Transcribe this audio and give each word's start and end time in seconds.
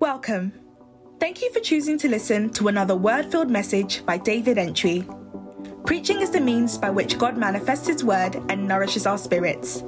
Welcome. 0.00 0.54
Thank 1.18 1.42
you 1.42 1.52
for 1.52 1.60
choosing 1.60 1.98
to 1.98 2.08
listen 2.08 2.48
to 2.54 2.68
another 2.68 2.96
word 2.96 3.30
filled 3.30 3.50
message 3.50 4.02
by 4.06 4.16
David 4.16 4.56
Antwi. 4.56 5.04
Preaching 5.84 6.22
is 6.22 6.30
the 6.30 6.40
means 6.40 6.78
by 6.78 6.88
which 6.88 7.18
God 7.18 7.36
manifests 7.36 7.86
His 7.86 8.02
word 8.02 8.36
and 8.48 8.66
nourishes 8.66 9.06
our 9.06 9.18
spirits. 9.18 9.82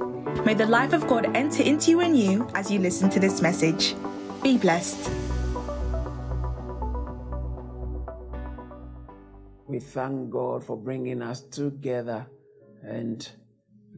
May 0.45 0.53
the 0.53 0.67
life 0.67 0.93
of 0.93 1.07
God 1.07 1.35
enter 1.35 1.63
into 1.63 1.89
you 1.89 2.01
and 2.01 2.15
you 2.15 2.47
as 2.53 2.69
you 2.69 2.77
listen 2.77 3.09
to 3.09 3.19
this 3.19 3.41
message. 3.41 3.95
Be 4.43 4.59
blessed. 4.59 5.09
We 9.65 9.79
thank 9.79 10.29
God 10.29 10.63
for 10.63 10.77
bringing 10.77 11.23
us 11.23 11.41
together 11.41 12.27
and 12.83 13.27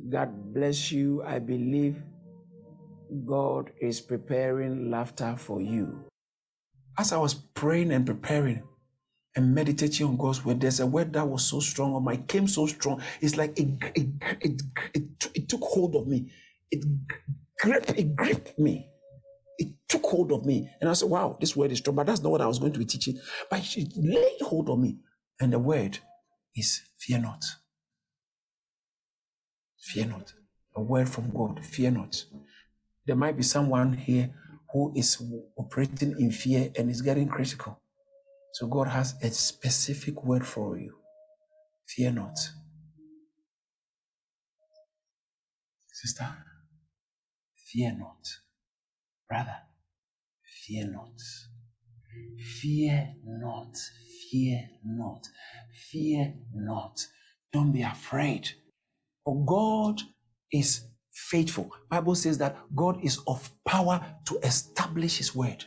God 0.08 0.54
bless 0.54 0.94
you. 0.94 1.24
I 1.24 1.40
believe 1.40 2.02
God 3.26 3.72
is 3.82 4.02
preparing 4.02 4.90
laughter 4.92 5.36
for 5.38 5.62
you. 5.62 6.06
As 6.98 7.12
I 7.14 7.18
was 7.18 7.34
praying 7.34 7.92
and 7.92 8.06
preparing 8.06 8.64
and 9.36 9.54
meditating 9.54 10.08
on 10.08 10.18
God's 10.18 10.46
word, 10.46 10.62
there's 10.62 10.80
a 10.80 10.88
word 10.88 11.14
that 11.14 11.28
was 11.28 11.46
so 11.46 11.60
strong 11.60 11.94
on 11.96 12.04
my 12.04 12.18
came 12.18 12.48
so 12.48 12.68
strong. 12.68 13.02
It's 13.22 13.38
like 13.38 13.58
it 13.60 13.68
it, 13.96 14.08
it, 14.42 14.62
it, 14.94 15.32
it 15.36 15.50
took 15.50 15.62
hold 15.62 15.96
of 15.96 16.08
me. 16.08 16.32
It 16.72 16.84
gripped, 17.62 17.92
it 17.92 18.16
gripped 18.16 18.58
me. 18.60 18.88
It 19.58 19.70
took 19.88 20.04
hold 20.04 20.32
of 20.32 20.46
me. 20.46 20.70
And 20.82 20.90
I 20.90 20.94
said, 20.94 21.10
wow, 21.10 21.38
this 21.40 21.56
word 21.56 21.72
is 21.72 21.80
strong. 21.80 21.96
But 21.96 22.08
that's 22.08 22.22
not 22.22 22.32
what 22.32 22.42
I 22.42 22.48
was 22.48 22.60
going 22.60 22.74
to 22.74 22.80
be 22.80 22.86
teaching. 22.86 23.20
But 23.50 23.62
it 23.78 23.94
laid 23.96 24.42
hold 24.42 24.70
of 24.70 24.80
me. 24.80 24.98
And 25.40 25.54
the 25.54 25.60
word 25.60 26.00
is 26.56 26.82
fear 26.98 27.20
not. 27.20 27.44
Fear 29.80 30.08
not. 30.08 30.34
A 30.76 30.82
word 30.82 31.08
from 31.08 31.30
God. 31.32 31.64
Fear 31.64 31.92
not. 31.92 32.26
There 33.06 33.16
might 33.16 33.38
be 33.38 33.44
someone 33.44 33.94
here 33.94 34.32
who 34.72 34.94
is 34.96 35.22
operating 35.58 36.20
in 36.20 36.32
fear 36.32 36.72
and 36.78 36.90
is 36.90 37.02
getting 37.02 37.28
critical. 37.28 37.80
So 38.54 38.68
God 38.68 38.88
has 38.90 39.16
a 39.22 39.32
specific 39.32 40.24
word 40.24 40.46
for 40.46 40.78
you. 40.78 40.96
Fear 41.88 42.12
not. 42.14 42.38
Sister, 45.92 46.28
fear 47.56 47.96
not. 47.98 48.28
Brother, 49.30 49.58
fear 50.44 50.88
not. 50.88 51.20
Fear 52.62 53.16
not. 53.26 53.78
Fear 54.32 54.70
not. 54.86 55.28
Fear 55.92 56.34
not. 56.54 57.00
Don't 57.54 57.72
be 57.72 57.84
afraid. 57.84 58.50
For 59.26 59.46
God 59.46 60.02
is 60.52 60.86
faithful. 61.16 61.72
Bible 61.90 62.16
says 62.16 62.40
that 62.40 62.58
God 62.76 63.00
is 63.04 63.20
of 63.28 63.52
power 63.66 64.02
to 64.28 64.40
establish 64.44 65.20
his 65.20 65.36
word. 65.36 65.66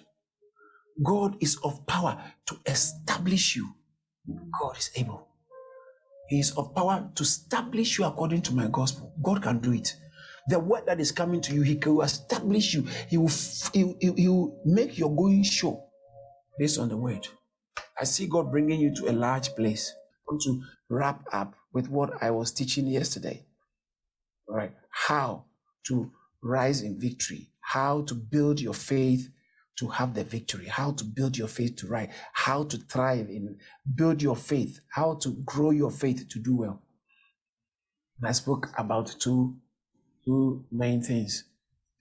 God 1.05 1.37
is 1.41 1.59
of 1.65 1.87
power 1.87 2.23
to 2.47 2.57
establish 2.67 3.57
you. 3.57 3.69
God 4.61 4.79
is 4.79 4.91
able. 4.97 5.29
He 6.29 6.41
is 6.41 6.53
of 6.59 6.75
power 6.75 7.11
to 7.15 7.25
establish 7.25 7.99
you 7.99 8.07
according 8.07 8.43
to 8.45 8.55
my 8.55 8.69
gospel. 8.69 9.15
God 9.23 9.43
can 9.43 9.61
do 9.61 9.73
it. 9.73 9.97
The 10.49 10.59
word 10.61 10.85
that 10.87 11.01
is 11.01 11.13
coming 11.13 11.41
to 11.43 11.55
you, 11.55 11.63
He 11.63 11.77
will 11.87 12.03
establish 12.03 12.75
you. 12.75 12.87
He 13.09 13.19
will, 13.19 13.31
he, 13.75 13.85
will, 13.85 13.97
he 14.17 14.29
will 14.29 14.61
make 14.67 14.99
your 14.99 15.15
going 15.15 15.45
sure 15.45 15.83
based 16.59 16.79
on 16.79 16.89
the 16.91 16.97
word. 16.99 17.29
I 18.01 18.05
see 18.05 18.27
God 18.29 18.51
bringing 18.51 18.81
you 18.81 18.95
to 18.97 19.11
a 19.11 19.15
large 19.15 19.55
place. 19.57 19.93
I 20.29 20.33
want 20.33 20.43
to 20.45 20.63
wrap 20.91 21.25
up 21.33 21.55
with 21.73 21.89
what 21.91 22.23
I 22.23 22.31
was 22.33 22.53
teaching 22.53 22.87
yesterday. 22.87 23.45
All 24.49 24.57
right. 24.57 24.73
How 25.07 25.47
to 25.89 26.13
rise 26.43 26.83
in 26.83 27.01
victory, 27.01 27.51
how 27.61 28.03
to 28.03 28.15
build 28.15 28.61
your 28.61 28.75
faith 28.75 29.29
to 29.79 29.89
have 29.89 30.15
the 30.15 30.25
victory, 30.25 30.67
how 30.67 30.93
to 30.93 31.05
build 31.05 31.37
your 31.39 31.49
faith 31.49 31.77
to 31.77 31.87
rise, 31.89 32.11
how 32.35 32.65
to 32.65 32.79
thrive 32.79 33.29
in 33.31 33.59
build 33.95 34.23
your 34.23 34.37
faith, 34.37 34.81
how 34.91 35.15
to 35.17 35.31
grow 35.45 35.71
your 35.71 35.91
faith 35.91 36.29
to 36.31 36.41
do 36.41 36.57
well. 36.57 36.83
And 38.21 38.29
I 38.29 38.33
spoke 38.33 38.69
about 38.79 39.15
two 39.21 39.57
two 40.25 40.65
main 40.73 41.03
things. 41.03 41.45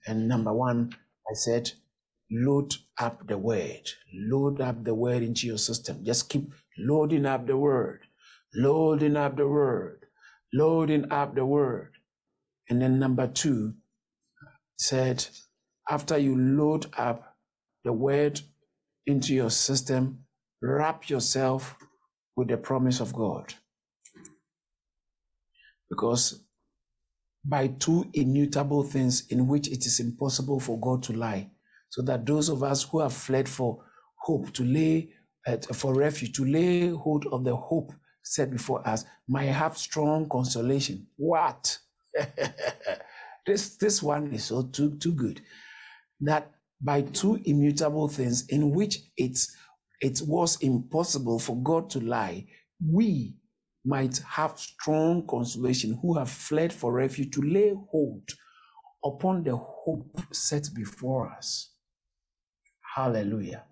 And 0.06 0.28
number 0.28 0.52
one, 0.52 0.92
I 1.30 1.34
said, 1.34 1.72
load 2.30 2.74
up 3.00 3.26
the 3.28 3.38
word. 3.38 3.88
Load 4.14 4.60
up 4.60 4.84
the 4.84 4.94
word 4.94 5.22
into 5.22 5.46
your 5.46 5.58
system. 5.58 6.04
Just 6.04 6.30
keep 6.30 6.52
loading 6.78 7.26
up 7.26 7.46
the 7.46 7.56
word, 7.56 8.00
loading 8.54 9.16
up 9.16 9.36
the 9.36 9.48
word, 9.48 10.06
loading 10.54 11.12
up 11.12 11.34
the 11.34 11.46
word. 11.46 11.92
And 12.70 12.82
then 12.82 12.98
number 12.98 13.26
two 13.26 13.74
said, 14.78 15.26
after 15.90 16.18
you 16.18 16.36
load 16.36 16.86
up 16.96 17.36
the 17.84 17.92
word 17.92 18.40
into 19.06 19.34
your 19.34 19.50
system, 19.50 20.24
wrap 20.62 21.08
yourself 21.08 21.76
with 22.36 22.48
the 22.48 22.56
promise 22.58 23.00
of 23.00 23.12
God. 23.14 23.54
Because 25.90 26.44
by 27.44 27.68
two 27.68 28.06
immutable 28.12 28.82
things 28.82 29.26
in 29.28 29.46
which 29.48 29.68
it 29.68 29.86
is 29.86 30.00
impossible 30.00 30.60
for 30.60 30.78
God 30.78 31.02
to 31.04 31.14
lie, 31.14 31.50
so 31.88 32.02
that 32.02 32.26
those 32.26 32.50
of 32.50 32.62
us 32.62 32.82
who 32.82 33.00
have 33.00 33.14
fled 33.14 33.48
for 33.48 33.82
hope, 34.16 34.52
to 34.52 34.64
lay 34.64 35.10
uh, 35.46 35.56
for 35.72 35.94
refuge, 35.94 36.34
to 36.36 36.44
lay 36.44 36.90
hold 36.90 37.26
of 37.32 37.44
the 37.44 37.56
hope 37.56 37.92
set 38.22 38.50
before 38.50 38.86
us, 38.86 39.06
might 39.26 39.44
have 39.46 39.78
strong 39.78 40.28
consolation. 40.28 41.06
What? 41.16 41.78
this 43.46 43.76
this 43.76 44.02
one 44.02 44.32
is 44.32 44.44
so 44.44 44.62
too 44.64 44.96
too 44.98 45.12
good 45.12 45.40
that 46.20 46.50
by 46.80 47.02
two 47.02 47.40
immutable 47.44 48.08
things 48.08 48.46
in 48.48 48.70
which 48.72 48.98
it's 49.16 49.56
it 50.00 50.20
was 50.26 50.58
impossible 50.62 51.40
for 51.40 51.56
God 51.62 51.90
to 51.90 52.00
lie, 52.00 52.46
we 52.86 53.36
might 53.84 54.18
have 54.18 54.58
strong 54.58 55.26
consolation 55.26 55.98
who 56.02 56.18
have 56.18 56.30
fled 56.30 56.72
for 56.72 56.92
refuge 56.92 57.32
to 57.34 57.42
lay 57.42 57.74
hold 57.90 58.22
upon 59.04 59.44
the 59.44 59.56
hope 59.56 60.18
set 60.32 60.68
before 60.74 61.30
us. 61.32 61.72
Hallelujah. 62.96 63.64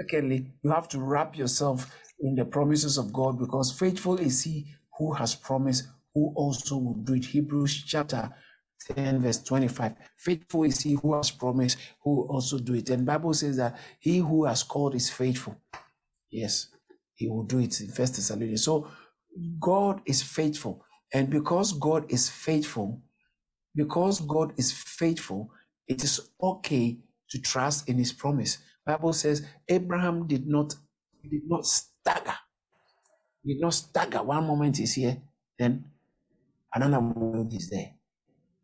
Secondly, 0.00 0.52
you 0.62 0.70
have 0.70 0.88
to 0.90 1.00
wrap 1.00 1.36
yourself 1.38 1.92
in 2.20 2.36
the 2.36 2.44
promises 2.44 2.98
of 2.98 3.12
God 3.12 3.38
because 3.38 3.72
faithful 3.72 4.18
is 4.18 4.44
he 4.44 4.66
who 4.98 5.12
has 5.14 5.34
promised, 5.34 5.88
who 6.18 6.32
also 6.34 6.76
will 6.78 6.94
do 6.94 7.14
it. 7.14 7.24
Hebrews 7.24 7.84
chapter 7.86 8.30
10 8.94 9.20
verse 9.20 9.42
25 9.42 9.94
faithful 10.16 10.64
is 10.64 10.80
he 10.80 10.94
who 10.94 11.14
has 11.14 11.30
promised 11.30 11.78
who 12.02 12.26
also 12.28 12.58
do 12.58 12.74
it. 12.74 12.90
And 12.90 13.06
bible 13.06 13.34
says 13.34 13.56
that 13.56 13.78
he 14.00 14.18
who 14.18 14.44
has 14.44 14.62
called 14.62 14.94
is 14.94 15.10
faithful. 15.10 15.56
Yes 16.30 16.68
he 17.14 17.28
will 17.28 17.44
do 17.44 17.58
it 17.58 17.74
first 17.94 18.16
thessalonians. 18.16 18.64
So 18.64 18.88
god 19.60 20.00
is 20.06 20.22
faithful. 20.22 20.84
And 21.14 21.30
because 21.30 21.72
god 21.74 22.06
is 22.08 22.28
faithful 22.28 23.00
because 23.74 24.20
god 24.20 24.52
is 24.56 24.72
faithful 24.72 25.50
it 25.86 26.02
is 26.02 26.30
okay 26.42 26.98
to 27.30 27.40
trust 27.40 27.88
in 27.88 27.98
his 27.98 28.12
promise. 28.12 28.58
Bible 28.86 29.12
says 29.12 29.46
abraham 29.68 30.26
did 30.26 30.46
not 30.48 30.74
did 31.22 31.42
not 31.46 31.66
stagger. 31.66 32.36
Did 33.44 33.60
not 33.60 33.74
stagger. 33.74 34.22
One 34.22 34.46
moment 34.46 34.80
is 34.80 34.94
here 34.94 35.18
then 35.58 35.84
another 36.74 37.00
moment 37.00 37.52
is 37.54 37.70
there. 37.70 37.92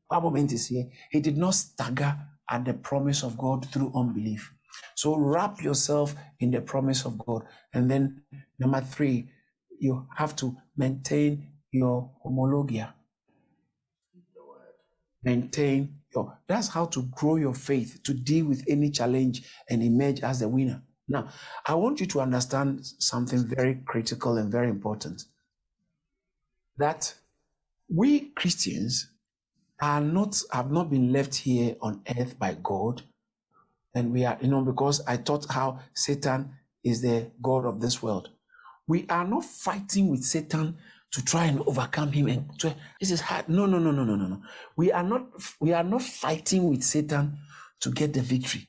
One 0.09 0.23
moment 0.23 0.53
is 0.53 0.67
here? 0.67 0.87
He 1.11 1.21
did 1.21 1.37
not 1.37 1.55
stagger 1.55 2.17
at 2.51 2.65
the 2.65 2.75
promise 2.75 3.23
of 3.23 3.39
god 3.39 3.67
through 3.71 3.93
unbelief. 3.95 4.53
So 4.95 5.17
wrap 5.17 5.63
yourself 5.63 6.15
in 6.41 6.51
the 6.51 6.61
promise 6.61 7.05
of 7.05 7.19
god. 7.19 7.45
And 7.73 7.91
then 7.91 8.23
number 8.59 8.81
three 8.81 9.31
you 9.79 10.07
have 10.17 10.37
to 10.37 10.57
maintain 10.77 11.49
your 11.71 12.11
homologia. 12.25 12.93
Maintain 15.23 16.01
your 16.15 16.39
that's 16.47 16.69
how 16.69 16.87
to 16.87 17.03
grow 17.13 17.37
your 17.37 17.55
faith 17.55 18.01
to 18.05 18.15
deal 18.15 18.47
with 18.47 18.65
any 18.69 18.91
challenge 18.91 19.49
and 19.69 19.83
emerge 19.83 20.21
as 20.21 20.43
a 20.43 20.49
winner. 20.49 20.83
Now 21.09 21.29
i 21.67 21.75
want 21.75 22.00
you 22.00 22.07
to 22.07 22.21
understand 22.21 22.85
something 22.99 23.47
very 23.47 23.81
critical 23.87 24.37
and 24.37 24.53
very 24.53 24.69
important. 24.69 25.23
That 26.77 27.15
we 27.89 28.31
christians 28.31 29.11
are 29.81 30.01
not 30.01 30.41
have 30.53 30.71
not 30.71 30.91
been 30.91 31.13
left 31.13 31.35
here 31.35 31.77
on 31.83 32.01
earth 32.17 32.39
by 32.39 32.57
god. 32.63 33.03
And 33.95 34.13
we 34.13 34.25
are 34.25 34.39
you 34.41 34.49
know 34.49 34.63
because 34.63 35.03
i 35.07 35.17
taught 35.17 35.47
how 35.51 35.81
satan 35.95 36.51
is 36.83 37.03
the 37.03 37.31
god 37.43 37.65
of 37.65 37.81
this 37.81 38.03
world. 38.03 38.31
We 38.87 39.07
are 39.09 39.27
not 39.27 39.45
fighting 39.45 40.09
with 40.09 40.25
satan 40.25 40.77
to 41.13 41.25
try 41.25 41.45
and 41.45 41.61
overcome 41.67 42.11
him 42.13 42.27
and 42.27 42.59
to, 42.59 42.75
this 43.01 43.11
is 43.11 43.21
hard. 43.21 43.49
No 43.49 43.67
no 43.67 43.79
no 43.79 43.93
no 43.93 44.05
no 44.05 44.17
no 44.17 44.27
no. 44.27 44.43
We 44.77 44.91
are 44.91 45.05
not 45.05 45.27
we 45.61 45.73
are 45.73 45.85
not 45.85 46.03
fighting 46.03 46.69
with 46.69 46.83
satan 46.83 47.39
to 47.81 47.91
get 47.91 48.13
the 48.15 48.21
victory. 48.21 48.69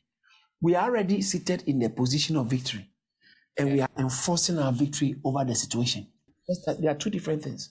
We 0.61 0.75
are 0.75 0.85
already 0.89 1.21
seated 1.21 1.63
in 1.67 1.79
the 1.79 1.89
position 1.89 2.35
of 2.37 2.47
victory. 2.47 2.89
And 3.57 3.71
we 3.71 3.81
are 3.81 3.89
enforcing 3.97 4.59
our 4.59 4.73
victory 4.73 5.15
over 5.23 5.45
the 5.45 5.55
situation. 5.55 6.07
There 6.79 6.91
are 6.91 6.95
two 6.95 7.09
different 7.09 7.41
things 7.41 7.69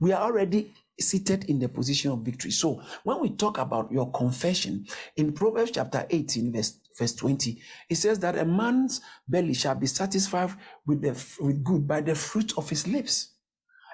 we 0.00 0.12
are 0.12 0.22
already 0.22 0.72
seated 1.00 1.44
in 1.44 1.58
the 1.58 1.68
position 1.68 2.10
of 2.10 2.20
victory 2.20 2.50
so 2.50 2.82
when 3.04 3.20
we 3.20 3.30
talk 3.30 3.58
about 3.58 3.90
your 3.92 4.10
confession 4.10 4.84
in 5.16 5.32
proverbs 5.32 5.70
chapter 5.70 6.04
18 6.10 6.52
verse 6.52 6.80
verse 6.98 7.14
20. 7.14 7.60
It 7.88 7.94
says 7.94 8.18
that 8.20 8.36
a 8.36 8.44
man's 8.44 9.00
belly 9.26 9.54
shall 9.54 9.74
be 9.74 9.86
satisfied 9.86 10.50
with 10.84 11.00
the 11.00 11.12
with 11.40 11.62
good 11.62 11.86
by 11.86 12.00
the 12.00 12.14
fruit 12.14 12.52
of 12.58 12.68
his 12.68 12.86
lips. 12.86 13.34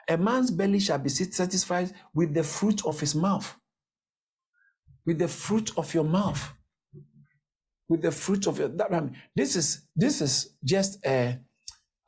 A 0.09 0.17
man's 0.17 0.51
belly 0.51 0.81
shall 0.81 0.99
be 0.99 1.11
satisfied 1.11 1.93
with 2.15 2.35
the 2.35 2.43
fruit 2.43 2.85
of 2.85 2.99
his 2.99 3.15
mouth. 3.15 3.55
With 5.07 5.19
the 5.19 5.29
fruit 5.29 5.73
of 5.77 5.93
your 5.95 6.05
mouth. 6.05 6.53
With 7.89 8.03
the 8.03 8.13
fruit 8.13 8.47
of 8.47 8.59
your 8.59 8.69
that, 8.69 8.93
I 8.93 9.01
mean, 9.01 9.17
this 9.37 9.57
is 9.57 9.87
this 9.95 10.21
is 10.21 10.55
just 10.65 11.05
a 11.05 11.39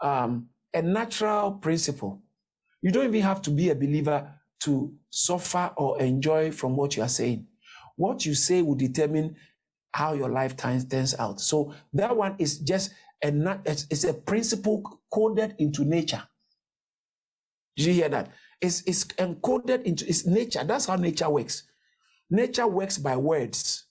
um, 0.01 0.49
a 0.73 0.83
natural 0.83 1.53
principle. 1.53 2.23
You 2.87 2.93
don't 2.93 3.06
even 3.06 3.23
have 3.23 3.43
to 3.43 3.50
be 3.50 3.71
a 3.71 3.75
believer 3.75 4.33
to 4.61 4.94
suffer 5.11 5.73
or 5.77 6.00
enjoy 6.00 6.53
from 6.53 6.77
what 6.77 6.97
you 6.97 7.03
are 7.03 7.09
saying. 7.09 7.49
What 7.97 8.25
you 8.25 8.33
say 8.33 8.62
will 8.62 8.77
determine 8.77 9.35
how 9.93 10.12
your 10.12 10.29
lifetime 10.29 10.81
turns 10.83 11.12
out. 11.19 11.41
So 11.41 11.75
that 11.94 12.17
one 12.17 12.37
is 12.38 12.61
just 12.61 12.93
a 13.25 13.59
it's 13.67 14.05
a 14.05 14.15
principle 14.15 15.00
coded 15.12 15.56
into 15.59 15.85
nature. 15.85 16.23
Did 17.77 17.87
you 17.87 17.93
hear 17.94 18.09
that? 18.09 18.31
It's, 18.61 18.85
it's 18.87 19.03
encoded 19.05 19.83
into 19.83 20.09
its 20.09 20.25
nature. 20.25 20.62
That's 20.62 20.87
how 20.87 20.94
nature 20.94 21.29
works. 21.29 21.65
Nature 22.31 22.69
works 22.69 22.99
by 22.99 23.17
words. 23.17 23.87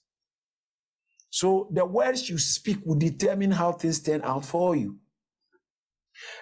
So 1.28 1.68
the 1.70 1.84
words 1.84 2.30
you 2.30 2.38
speak 2.38 2.78
will 2.86 2.98
determine 2.98 3.50
how 3.50 3.72
things 3.72 4.00
turn 4.00 4.22
out 4.24 4.46
for 4.46 4.74
you. 4.74 4.96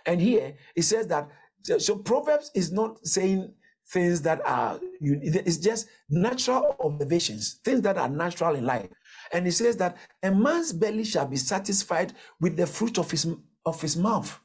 And 0.07 0.21
here 0.21 0.55
it 0.77 0.83
says 0.83 1.09
that 1.09 1.29
so 1.65 1.97
Proverbs 1.97 2.51
is 2.55 2.73
not 2.73 3.05
saying 3.07 3.53
things 3.89 4.23
that 4.23 4.41
are 4.47 4.79
it's 5.01 5.59
just 5.59 5.89
natural 6.09 6.77
observations, 6.81 7.61
things 7.65 7.83
that 7.83 7.99
are 7.99 8.09
natural 8.09 8.55
in 8.55 8.65
life. 8.65 8.89
And 9.33 9.45
he 9.47 9.51
says 9.51 9.77
that 9.79 9.97
a 10.23 10.31
man's 10.31 10.73
belly 10.73 11.05
shall 11.05 11.27
be 11.27 11.37
satisfied 11.37 12.13
with 12.41 12.57
the 12.57 12.67
fruit 12.67 12.99
of 12.99 13.11
his 13.11 13.27
of 13.67 13.81
his 13.81 13.97
mouth. 13.97 14.39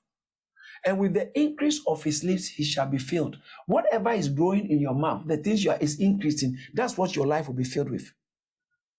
And 0.86 0.98
with 0.98 1.14
the 1.14 1.38
increase 1.38 1.82
of 1.88 2.02
his 2.04 2.24
lips, 2.24 2.48
he 2.48 2.64
shall 2.64 2.88
be 2.88 2.98
filled. 2.98 3.38
Whatever 3.68 4.12
is 4.12 4.30
growing 4.30 4.70
in 4.70 4.80
your 4.80 4.96
mouth, 4.96 5.24
the 5.28 5.36
things 5.36 5.64
you 5.64 5.72
are 5.72 5.78
is 5.80 6.00
increasing, 6.00 6.58
that's 6.74 6.98
what 6.98 7.18
your 7.18 7.28
life 7.28 7.48
will 7.48 7.56
be 7.56 7.66
filled 7.66 7.90
with. 7.90 8.10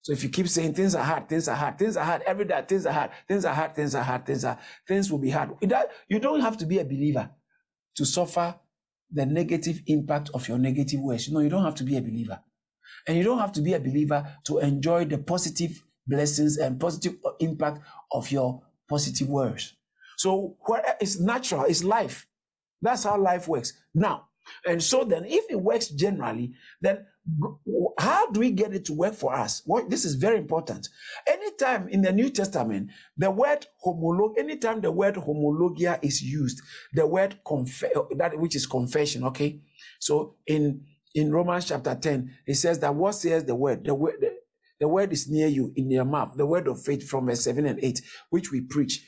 So 0.03 0.13
if 0.13 0.23
you 0.23 0.29
keep 0.29 0.49
saying 0.49 0.75
things 0.75 0.95
are 0.95 1.05
hard, 1.05 1.29
things 1.29 1.49
are 1.49 1.57
hard, 1.57 1.79
things 1.79 1.97
are 1.97 2.05
hard, 2.05 2.23
every 2.27 2.45
day 2.45 2.63
things 2.69 2.85
are 2.85 2.93
hard, 2.93 3.11
things 3.27 3.47
are 3.47 3.55
hard, 3.55 3.75
things 3.75 3.95
are 3.95 4.03
hard, 4.03 4.27
things 4.27 4.45
are 4.45 4.59
things 4.87 5.11
will 5.11 5.19
be 5.19 5.31
hard. 5.31 5.51
You 6.09 6.19
don't 6.19 6.41
have 6.41 6.59
to 6.59 6.67
be 6.67 6.79
a 6.79 6.85
believer 6.85 7.31
to 7.97 8.05
suffer 8.05 8.55
the 9.13 9.27
negative 9.27 9.83
impact 9.87 10.31
of 10.35 10.49
your 10.49 10.59
negative 10.59 11.01
words. 11.01 11.31
No, 11.31 11.41
you 11.41 11.49
don't 11.49 11.65
have 11.65 11.75
to 11.77 11.85
be 11.85 11.97
a 11.97 12.01
believer. 12.01 12.41
And 13.07 13.17
you 13.17 13.25
don't 13.25 13.39
have 13.39 13.53
to 13.53 13.63
be 13.63 13.73
a 13.75 13.81
believer 13.81 14.37
to 14.45 14.59
enjoy 14.59 15.05
the 15.05 15.19
positive 15.19 15.83
blessings 16.07 16.59
and 16.59 16.79
positive 16.79 17.15
uh, 17.25 17.31
impact 17.41 17.81
of 18.13 18.31
your 18.31 18.63
positive 18.89 19.29
words. 19.29 19.75
So 20.19 20.57
where 20.67 20.97
it's 21.01 21.19
natural, 21.21 21.65
it's 21.65 21.85
life. 21.85 22.27
That's 22.83 23.05
how 23.05 23.19
life 23.19 23.49
works. 23.49 23.73
Now, 23.95 24.29
and 24.67 24.83
so 24.83 25.05
then 25.05 25.25
if 25.27 25.47
it 25.51 25.61
works 25.61 25.89
generally, 25.89 26.53
then 26.81 27.07
how 27.99 28.31
do 28.31 28.41
we 28.41 28.51
get 28.51 28.75
it 28.75 28.85
to 28.87 28.95
work 28.95 29.15
for 29.15 29.35
us? 29.35 29.63
Well, 29.67 29.89
this 29.89 30.05
is 30.05 30.15
very 30.17 30.39
important. 30.39 30.89
Anytime 31.29 31.89
in 31.89 32.03
the 32.03 32.13
New 32.13 32.31
Testament, 32.31 32.91
the 33.17 33.31
word 33.31 33.67
homolog, 33.85 34.39
anytime 34.39 34.81
the 34.81 34.93
word 34.93 35.17
homologia 35.17 35.99
is 36.03 36.23
used, 36.23 36.63
the 36.93 37.07
word 37.07 37.39
conf- 37.47 37.85
that 38.17 38.39
which 38.39 38.57
is 38.57 38.67
confession, 38.67 39.25
okay? 39.25 39.61
So 40.01 40.37
in 40.47 40.85
in 41.15 41.33
Romans 41.33 41.67
chapter 41.67 41.95
10, 41.95 42.33
it 42.47 42.55
says 42.55 42.79
that 42.81 42.95
what 42.95 43.15
says 43.17 43.45
the 43.45 43.55
word? 43.57 43.85
The 43.85 43.95
word 43.95 44.17
the, 44.21 44.35
the 44.81 44.89
word 44.89 45.13
is 45.13 45.29
near 45.29 45.49
you 45.49 45.73
in 45.77 45.91
your 45.91 46.05
mouth, 46.07 46.35
the 46.37 46.47
word 46.47 46.69
of 46.69 46.83
faith 46.83 47.09
from 47.09 47.27
verse 47.27 47.45
7 47.45 47.67
and 47.67 47.79
8, 47.83 48.01
which 48.31 48.53
we 48.53 48.63
preach. 48.63 49.07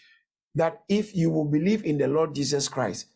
That 0.54 0.82
if 0.88 1.16
you 1.16 1.30
will 1.30 1.46
believe 1.46 1.84
in 1.84 1.98
the 1.98 2.08
Lord 2.08 2.34
Jesus 2.34 2.68
Christ, 2.68 3.06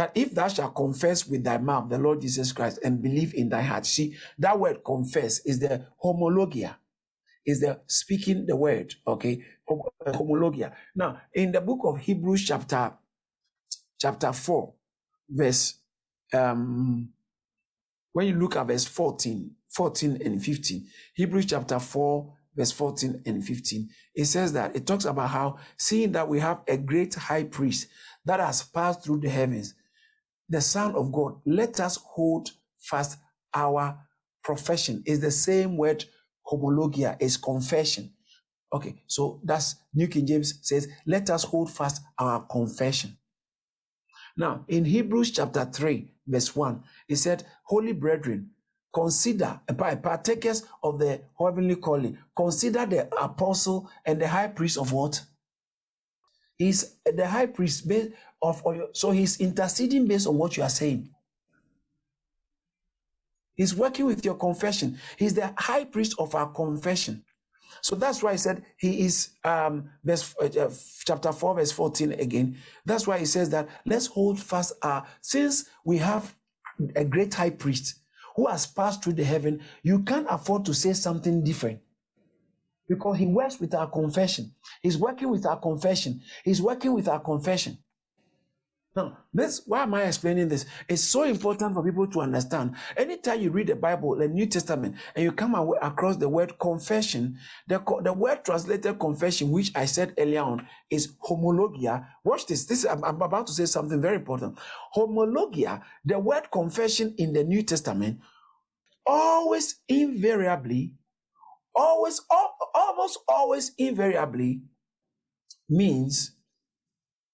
that 0.00 0.12
if 0.16 0.34
thou 0.34 0.48
shalt 0.48 0.74
confess 0.74 1.28
with 1.28 1.44
thy 1.44 1.58
mouth 1.58 1.90
the 1.90 1.98
Lord 1.98 2.22
Jesus 2.22 2.52
Christ 2.52 2.80
and 2.82 3.02
believe 3.02 3.34
in 3.34 3.50
thy 3.50 3.62
heart, 3.62 3.86
see, 3.86 4.16
that 4.38 4.58
word 4.58 4.82
confess 4.84 5.40
is 5.46 5.60
the 5.60 5.86
homologia, 6.02 6.76
is 7.46 7.60
the 7.60 7.80
speaking 7.86 8.46
the 8.46 8.56
word, 8.56 8.94
okay? 9.06 9.42
Homologia. 9.68 10.72
Now, 10.96 11.20
in 11.34 11.52
the 11.52 11.60
book 11.60 11.80
of 11.84 11.98
Hebrews, 12.00 12.46
chapter 12.46 12.94
chapter 14.00 14.32
4, 14.32 14.74
verse 15.30 15.74
um 16.34 17.10
when 18.12 18.26
you 18.28 18.34
look 18.34 18.56
at 18.56 18.66
verse 18.66 18.84
14, 18.86 19.50
14 19.70 20.18
and 20.26 20.44
15, 20.44 20.86
Hebrews 21.14 21.46
chapter 21.46 21.78
4, 21.78 22.34
verse 22.56 22.72
14 22.72 23.22
and 23.26 23.44
15, 23.44 23.88
it 24.16 24.24
says 24.26 24.52
that 24.54 24.74
it 24.76 24.86
talks 24.86 25.04
about 25.04 25.30
how 25.30 25.58
seeing 25.76 26.12
that 26.12 26.28
we 26.28 26.40
have 26.40 26.62
a 26.68 26.76
great 26.76 27.14
high 27.14 27.44
priest 27.44 27.88
that 28.24 28.40
has 28.40 28.62
passed 28.64 29.04
through 29.04 29.20
the 29.20 29.28
heavens, 29.30 29.74
the 30.50 30.60
Son 30.60 30.96
of 30.96 31.12
God, 31.12 31.36
let 31.46 31.80
us 31.80 31.98
hold 32.04 32.50
fast 32.78 33.18
our 33.54 33.98
profession. 34.44 35.02
Is 35.06 35.20
the 35.20 35.32
same 35.32 35.78
word 35.78 36.04
homologia, 36.46 37.16
is 37.20 37.38
confession. 37.38 38.12
Okay, 38.72 39.02
so 39.06 39.40
that's 39.44 39.76
New 39.94 40.08
King 40.08 40.26
James 40.26 40.60
says, 40.62 40.88
let 41.06 41.30
us 41.30 41.44
hold 41.44 41.72
fast 41.72 42.02
our 42.18 42.42
confession. 42.46 43.16
Now, 44.36 44.64
in 44.68 44.84
Hebrews 44.84 45.32
chapter 45.32 45.64
3, 45.64 46.08
verse 46.26 46.56
1, 46.56 46.82
it 47.08 47.16
said, 47.16 47.44
Holy 47.64 47.92
brethren, 47.92 48.50
consider, 48.94 49.60
by 49.76 49.96
partakers 49.96 50.64
of 50.82 50.98
the 50.98 51.22
heavenly 51.38 51.76
calling, 51.76 52.18
consider 52.36 52.86
the 52.86 53.08
apostle 53.22 53.90
and 54.06 54.20
the 54.20 54.28
high 54.28 54.48
priest 54.48 54.78
of 54.78 54.92
what? 54.92 55.22
He's 56.60 56.96
the 57.06 57.26
high 57.26 57.46
priest 57.46 57.88
based 57.88 58.12
of 58.42 58.62
so 58.92 59.12
he's 59.12 59.40
interceding 59.40 60.06
based 60.06 60.26
on 60.26 60.36
what 60.36 60.58
you 60.58 60.62
are 60.62 60.68
saying. 60.68 61.08
He's 63.54 63.74
working 63.74 64.04
with 64.04 64.22
your 64.26 64.34
confession. 64.34 64.98
He's 65.16 65.32
the 65.32 65.54
high 65.56 65.84
priest 65.84 66.16
of 66.18 66.34
our 66.34 66.52
confession. 66.52 67.24
So 67.80 67.96
that's 67.96 68.22
why 68.22 68.32
he 68.32 68.36
said 68.36 68.62
he 68.76 69.06
is 69.06 69.30
um 69.42 69.88
verse 70.04 70.34
uh, 70.38 70.48
uh 70.60 70.70
chapter 71.06 71.32
4 71.32 71.54
verse 71.54 71.72
14 71.72 72.12
again. 72.12 72.58
That's 72.84 73.06
why 73.06 73.16
he 73.16 73.24
says 73.24 73.48
that 73.50 73.66
let's 73.86 74.08
hold 74.08 74.38
fast 74.38 74.74
uh 74.82 75.00
since 75.22 75.64
we 75.86 75.96
have 75.96 76.34
a 76.94 77.06
great 77.06 77.32
high 77.32 77.48
priest 77.48 77.94
who 78.36 78.48
has 78.48 78.66
passed 78.66 79.02
through 79.02 79.14
the 79.14 79.24
heaven, 79.24 79.62
you 79.82 80.00
can't 80.00 80.26
afford 80.28 80.66
to 80.66 80.74
say 80.74 80.92
something 80.92 81.42
different 81.42 81.80
because 82.90 83.18
he 83.18 83.26
works 83.26 83.60
with 83.60 83.72
our 83.72 83.88
confession. 83.88 84.52
He's 84.82 84.98
working 84.98 85.30
with 85.30 85.46
our 85.46 85.56
confession. 85.56 86.20
He's 86.44 86.60
working 86.60 86.92
with 86.92 87.06
our 87.06 87.20
confession. 87.20 87.78
Now, 88.96 89.16
this 89.32 89.62
why 89.64 89.84
am 89.84 89.94
I 89.94 90.02
explaining 90.02 90.48
this? 90.48 90.66
It's 90.88 91.02
so 91.02 91.22
important 91.22 91.74
for 91.74 91.84
people 91.84 92.08
to 92.08 92.22
understand. 92.22 92.74
Anytime 92.96 93.40
you 93.40 93.52
read 93.52 93.68
the 93.68 93.76
Bible, 93.76 94.16
the 94.16 94.26
New 94.26 94.46
Testament, 94.46 94.96
and 95.14 95.22
you 95.22 95.30
come 95.30 95.54
across 95.80 96.16
the 96.16 96.28
word 96.28 96.58
confession, 96.58 97.38
the, 97.68 97.80
the 98.02 98.12
word 98.12 98.44
translated 98.44 98.98
confession, 98.98 99.52
which 99.52 99.70
I 99.76 99.84
said 99.84 100.14
earlier 100.18 100.42
on, 100.42 100.66
is 100.90 101.14
homologia. 101.20 102.04
Watch 102.24 102.46
this. 102.46 102.66
This 102.66 102.84
I'm, 102.84 103.04
I'm 103.04 103.22
about 103.22 103.46
to 103.46 103.52
say 103.52 103.66
something 103.66 104.02
very 104.02 104.16
important. 104.16 104.58
Homologia, 104.96 105.80
the 106.04 106.18
word 106.18 106.50
confession 106.50 107.14
in 107.18 107.32
the 107.32 107.44
New 107.44 107.62
Testament, 107.62 108.18
always 109.06 109.76
invariably 109.88 110.94
always, 111.74 112.20
almost 112.74 113.18
always 113.28 113.72
invariably 113.78 114.62
means 115.68 116.36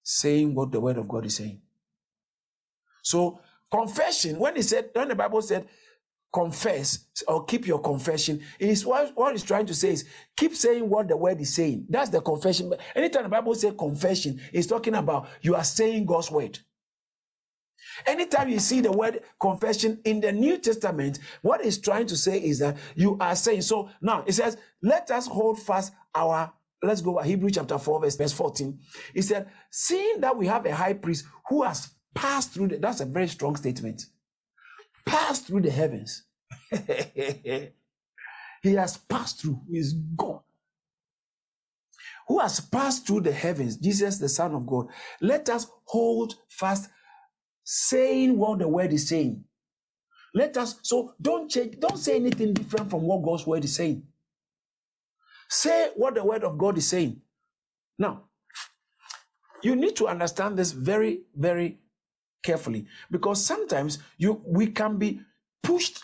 saying 0.05 0.55
what 0.55 0.73
the 0.73 0.81
word 0.81 0.99
of 0.99 1.09
God 1.09 1.27
is 1.27 1.37
saying. 1.37 1.63
So 3.03 3.41
confession, 3.71 4.39
when 4.39 4.57
he 4.57 4.63
said, 4.63 4.91
when 4.95 5.09
the 5.09 5.15
Bible 5.17 5.43
said 5.43 5.67
confess 6.33 7.07
or 7.29 7.45
keep 7.47 7.67
your 7.67 7.81
confession, 7.81 8.43
is 8.59 8.87
what, 8.87 9.13
what 9.17 9.35
it's 9.35 9.45
trying 9.45 9.67
to 9.67 9.75
say 9.75 9.91
is 9.91 10.07
keep 10.37 10.55
saying 10.55 10.89
what 10.89 11.09
the 11.09 11.17
word 11.17 11.41
is 11.41 11.55
saying. 11.55 11.87
That's 11.91 12.11
the 12.11 12.21
confession. 12.21 12.73
Anytime 12.95 13.25
the 13.25 13.29
Bible 13.31 13.55
says 13.55 13.75
confession, 13.79 14.41
it's 14.53 14.67
talking 14.69 14.95
about 14.97 15.29
you 15.43 15.55
are 15.57 15.65
saying 15.65 16.07
God's 16.07 16.31
word. 16.31 16.59
Anytime 18.07 18.49
you 18.49 18.59
see 18.59 18.81
the 18.81 18.93
word 18.93 19.23
confession 19.41 20.01
in 20.05 20.21
the 20.21 20.33
New 20.33 20.59
Testament, 20.59 21.19
what 21.43 21.65
it's 21.65 21.79
trying 21.79 22.07
to 22.07 22.17
say 22.17 22.39
is 22.39 22.59
that 22.59 22.77
you 22.95 23.17
are 23.21 23.37
saying. 23.37 23.63
So 23.63 23.91
now 24.01 24.25
it 24.27 24.33
says, 24.33 24.57
let 24.83 25.11
us 25.11 25.27
hold 25.27 25.61
fast 25.61 25.93
our, 26.15 26.53
let's 26.83 27.01
go 27.01 27.19
Hebrew 27.21 27.51
chapter 27.51 27.79
4, 27.79 28.01
verse, 28.01 28.17
verse 28.17 28.33
14. 28.33 28.79
It 29.15 29.23
said, 29.23 29.49
seeing 29.71 30.21
that 30.21 30.37
we 30.37 30.47
have 30.47 30.67
a 30.67 30.75
high 30.75 30.95
priest 30.95 31.27
who 31.49 31.63
has 31.63 31.91
passed 32.15 32.53
through, 32.53 32.69
the, 32.69 32.79
that's 32.79 33.01
a 33.01 33.07
very 33.07 33.29
strong 33.29 33.57
statement, 33.57 34.07
passed 35.05 35.47
through 35.47 35.63
the 35.63 35.71
heavens. 35.71 36.25
he 36.71 37.73
has 38.75 38.97
passed 38.97 39.41
through, 39.41 39.61
he's 39.71 39.93
gone 39.93 40.41
who 42.29 42.41
has 42.41 42.61
passed 42.61 43.07
through 43.07 43.21
the 43.21 43.33
heavens, 43.33 43.77
Jesus, 43.77 44.19
the 44.19 44.29
Son 44.29 44.55
of 44.55 44.67
God, 44.67 44.89
let 45.21 45.49
us 45.49 45.67
hold 45.85 46.35
fast 46.49 46.91
saying 47.67 48.39
what 48.39 48.61
the 48.61 48.69
word 48.69 48.95
is 48.95 49.09
saying. 49.09 49.45
Let 50.35 50.57
us, 50.57 50.79
so 50.83 51.15
don't 51.21 51.51
change, 51.51 51.81
don't 51.81 51.99
say 51.99 52.17
anything 52.17 52.55
different 52.55 52.91
from 52.91 53.03
what 53.03 53.25
God's 53.25 53.47
word 53.47 53.65
is 53.65 53.75
saying. 53.77 54.05
Say 55.49 55.91
what 55.97 56.15
the 56.15 56.25
word 56.25 56.45
of 56.45 56.59
God 56.59 56.79
is 56.79 56.89
saying. 56.89 57.21
Now, 57.99 58.25
you 59.63 59.77
need 59.77 59.97
to 59.97 60.09
understand 60.09 60.59
this 60.59 60.73
very, 60.73 61.23
very 61.37 61.79
carefully 62.43 62.87
because 63.11 63.45
sometimes 63.45 63.99
you 64.19 64.43
we 64.47 64.69
can 64.69 64.99
be 64.99 65.21
pushed. 65.63 66.01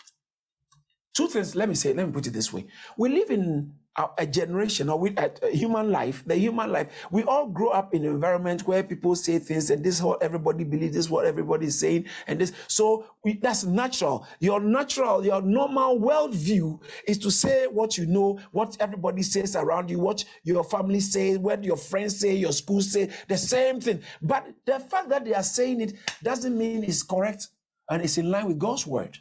Two 1.15 1.27
things, 1.27 1.55
let 1.55 1.69
me 1.69 1.75
say, 1.75 1.93
let 1.93 2.07
me 2.07 2.13
put 2.13 2.27
it 2.27 2.31
this 2.33 2.53
way. 2.53 2.65
We 2.97 3.09
live 3.09 3.31
in 3.31 3.73
a, 4.17 4.25
generation 4.25 4.89
or 4.89 5.07
a, 5.17 5.31
a 5.43 5.49
human 5.55 5.91
life, 5.91 6.23
the 6.25 6.35
human 6.35 6.71
life, 6.71 7.07
we 7.11 7.23
all 7.23 7.47
grow 7.47 7.69
up 7.69 7.93
in 7.93 8.05
an 8.05 8.11
environment 8.11 8.67
where 8.67 8.83
people 8.83 9.15
say 9.15 9.39
things 9.39 9.69
and 9.69 9.83
this 9.83 9.95
is 9.95 10.03
what 10.03 10.21
everybody 10.21 10.63
believes, 10.63 10.95
this 10.95 11.05
is 11.05 11.11
what 11.11 11.25
everybody 11.25 11.67
is 11.67 11.79
saying, 11.79 12.05
and 12.27 12.39
this. 12.39 12.53
So 12.67 13.05
we, 13.23 13.33
that's 13.33 13.63
natural. 13.63 14.27
Your 14.39 14.59
natural, 14.59 15.25
your 15.25 15.41
normal 15.41 15.99
worldview 15.99 16.81
is 17.07 17.17
to 17.19 17.31
say 17.31 17.67
what 17.67 17.97
you 17.97 18.05
know, 18.05 18.39
what 18.51 18.75
everybody 18.79 19.21
says 19.21 19.55
around 19.55 19.89
you, 19.89 19.99
what 19.99 20.25
your 20.43 20.63
family 20.63 20.99
says, 20.99 21.37
what 21.37 21.63
your 21.63 21.77
friends 21.77 22.19
say, 22.19 22.35
your 22.35 22.51
school 22.51 22.81
say, 22.81 23.09
the 23.27 23.37
same 23.37 23.79
thing. 23.79 24.01
But 24.21 24.47
the 24.65 24.79
fact 24.79 25.09
that 25.09 25.25
they 25.25 25.33
are 25.33 25.43
saying 25.43 25.81
it 25.81 25.93
doesn't 26.23 26.57
mean 26.57 26.83
it's 26.83 27.03
correct 27.03 27.49
and 27.89 28.01
it's 28.01 28.17
in 28.17 28.31
line 28.31 28.47
with 28.47 28.59
God's 28.59 28.87
word. 28.87 29.19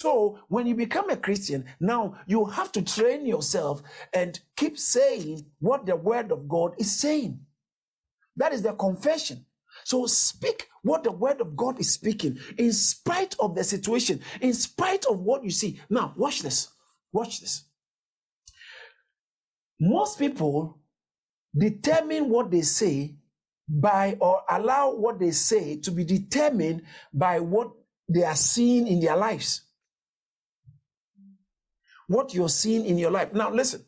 So 0.00 0.38
when 0.48 0.66
you 0.66 0.74
become 0.74 1.10
a 1.10 1.16
Christian, 1.18 1.66
now 1.78 2.14
you 2.26 2.46
have 2.46 2.72
to 2.72 2.80
train 2.80 3.26
yourself 3.26 3.82
and 4.14 4.40
keep 4.56 4.78
saying 4.78 5.44
what 5.58 5.84
the 5.84 5.94
word 5.94 6.32
of 6.32 6.48
God 6.48 6.74
is 6.78 6.98
saying. 6.98 7.38
That 8.34 8.54
is 8.54 8.62
the 8.62 8.72
confession. 8.72 9.44
So 9.84 10.06
speak 10.06 10.68
what 10.80 11.04
the 11.04 11.12
word 11.12 11.42
of 11.42 11.54
God 11.54 11.78
is 11.78 11.92
speaking 11.92 12.38
in 12.56 12.72
spite 12.72 13.36
of 13.38 13.54
the 13.54 13.62
situation, 13.62 14.22
in 14.40 14.54
spite 14.54 15.04
of 15.04 15.20
what 15.20 15.44
you 15.44 15.50
see. 15.50 15.78
Now, 15.90 16.14
watch 16.16 16.40
this. 16.40 16.70
Watch 17.12 17.42
this. 17.42 17.64
Most 19.78 20.18
people 20.18 20.78
determine 21.54 22.30
what 22.30 22.50
they 22.50 22.62
say 22.62 23.16
by 23.68 24.16
or 24.18 24.44
allow 24.48 24.94
what 24.94 25.18
they 25.18 25.32
say 25.32 25.76
to 25.80 25.90
be 25.90 26.04
determined 26.04 26.84
by 27.12 27.38
what 27.38 27.72
they 28.08 28.24
are 28.24 28.34
seeing 28.34 28.86
in 28.86 29.00
their 29.00 29.18
lives 29.18 29.66
what 32.10 32.34
you're 32.34 32.48
seeing 32.48 32.84
in 32.86 32.98
your 32.98 33.12
life. 33.12 33.32
Now, 33.32 33.52
listen, 33.52 33.84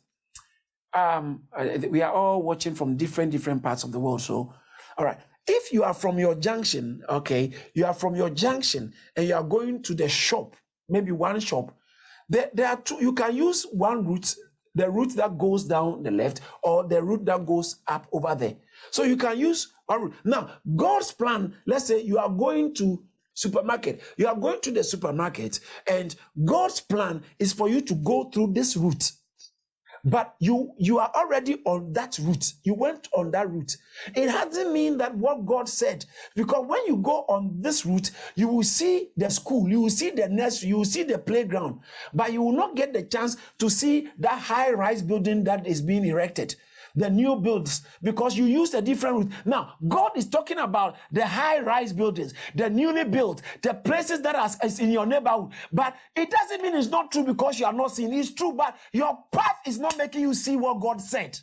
um, 0.94 1.42
we 1.90 2.02
are 2.02 2.12
all 2.12 2.40
watching 2.40 2.72
from 2.72 2.96
different, 2.96 3.32
different 3.32 3.64
parts 3.64 3.82
of 3.82 3.90
the 3.90 3.98
world. 3.98 4.22
So, 4.22 4.54
all 4.96 5.04
right. 5.04 5.18
If 5.48 5.72
you 5.72 5.82
are 5.82 5.92
from 5.92 6.20
your 6.20 6.36
junction, 6.36 7.02
okay, 7.08 7.52
you 7.74 7.84
are 7.84 7.92
from 7.92 8.14
your 8.14 8.30
junction 8.30 8.94
and 9.16 9.26
you 9.26 9.34
are 9.34 9.42
going 9.42 9.82
to 9.82 9.94
the 9.94 10.08
shop, 10.08 10.54
maybe 10.88 11.10
one 11.10 11.40
shop, 11.40 11.76
there, 12.28 12.48
there 12.54 12.68
are 12.68 12.76
two, 12.80 12.98
you 13.00 13.12
can 13.12 13.34
use 13.34 13.64
one 13.72 14.06
route, 14.06 14.36
the 14.76 14.88
route 14.88 15.16
that 15.16 15.36
goes 15.36 15.64
down 15.64 16.04
the 16.04 16.12
left 16.12 16.42
or 16.62 16.86
the 16.86 17.02
route 17.02 17.24
that 17.24 17.44
goes 17.44 17.80
up 17.88 18.06
over 18.12 18.36
there. 18.36 18.54
So 18.92 19.02
you 19.02 19.16
can 19.16 19.36
use 19.36 19.72
one 19.86 20.02
route. 20.02 20.14
Now, 20.24 20.50
God's 20.76 21.10
plan, 21.10 21.56
let's 21.66 21.86
say 21.86 22.00
you 22.00 22.18
are 22.18 22.30
going 22.30 22.72
to 22.74 23.02
supermarket. 23.34 24.02
You 24.16 24.28
are 24.28 24.36
going 24.36 24.60
to 24.62 24.70
the 24.70 24.84
supermarket, 24.84 25.60
and 25.86 26.14
God's 26.44 26.80
plan 26.80 27.22
is 27.38 27.52
for 27.52 27.68
you 27.68 27.80
to 27.82 27.94
go 27.96 28.24
through 28.24 28.52
this 28.54 28.76
route. 28.76 29.12
But 30.04 30.34
you 30.40 30.72
you 30.78 30.98
are 30.98 31.12
already 31.14 31.62
on 31.64 31.92
that 31.92 32.18
route. 32.18 32.54
You 32.64 32.74
went 32.74 33.08
on 33.14 33.30
that 33.32 33.48
route. 33.50 33.76
It 34.16 34.26
doesn't 34.26 34.72
mean 34.72 34.98
that 34.98 35.14
what 35.16 35.46
God 35.46 35.68
said, 35.68 36.04
because 36.34 36.66
when 36.66 36.80
you 36.86 36.96
go 36.96 37.24
on 37.28 37.56
this 37.60 37.86
route, 37.86 38.10
you 38.34 38.48
will 38.48 38.64
see 38.64 39.10
the 39.16 39.30
school, 39.30 39.68
you 39.68 39.80
will 39.80 39.90
see 39.90 40.10
the 40.10 40.28
nursery, 40.28 40.70
you 40.70 40.78
will 40.78 40.84
see 40.84 41.04
the 41.04 41.18
playground, 41.18 41.80
but 42.12 42.32
you 42.32 42.42
will 42.42 42.52
not 42.52 42.74
get 42.74 42.92
the 42.92 43.04
chance 43.04 43.36
to 43.58 43.70
see 43.70 44.08
that 44.18 44.40
high-rise 44.40 45.02
building 45.02 45.44
that 45.44 45.66
is 45.68 45.80
being 45.80 46.04
erected 46.04 46.56
the 46.96 47.08
new 47.10 47.36
builds 47.36 47.82
because 48.02 48.36
you 48.36 48.44
used 48.44 48.74
a 48.74 48.82
different 48.82 49.16
route. 49.16 49.32
Now, 49.44 49.74
God 49.88 50.12
is 50.16 50.28
talking 50.28 50.58
about 50.58 50.96
the 51.10 51.26
high 51.26 51.60
rise 51.60 51.92
buildings, 51.92 52.34
the 52.54 52.68
newly 52.70 53.04
built, 53.04 53.42
the 53.62 53.74
places 53.74 54.20
that 54.22 54.36
are 54.36 54.50
in 54.80 54.90
your 54.90 55.06
neighborhood. 55.06 55.52
But 55.72 55.96
it 56.16 56.30
doesn't 56.30 56.62
mean 56.62 56.76
it's 56.76 56.88
not 56.88 57.12
true 57.12 57.24
because 57.24 57.58
you 57.58 57.66
are 57.66 57.72
not 57.72 57.92
seeing. 57.92 58.12
It's 58.12 58.32
true, 58.34 58.52
but 58.52 58.76
your 58.92 59.18
path 59.32 59.56
is 59.66 59.78
not 59.78 59.96
making 59.98 60.22
you 60.22 60.34
see 60.34 60.56
what 60.56 60.80
God 60.80 61.00
said. 61.00 61.38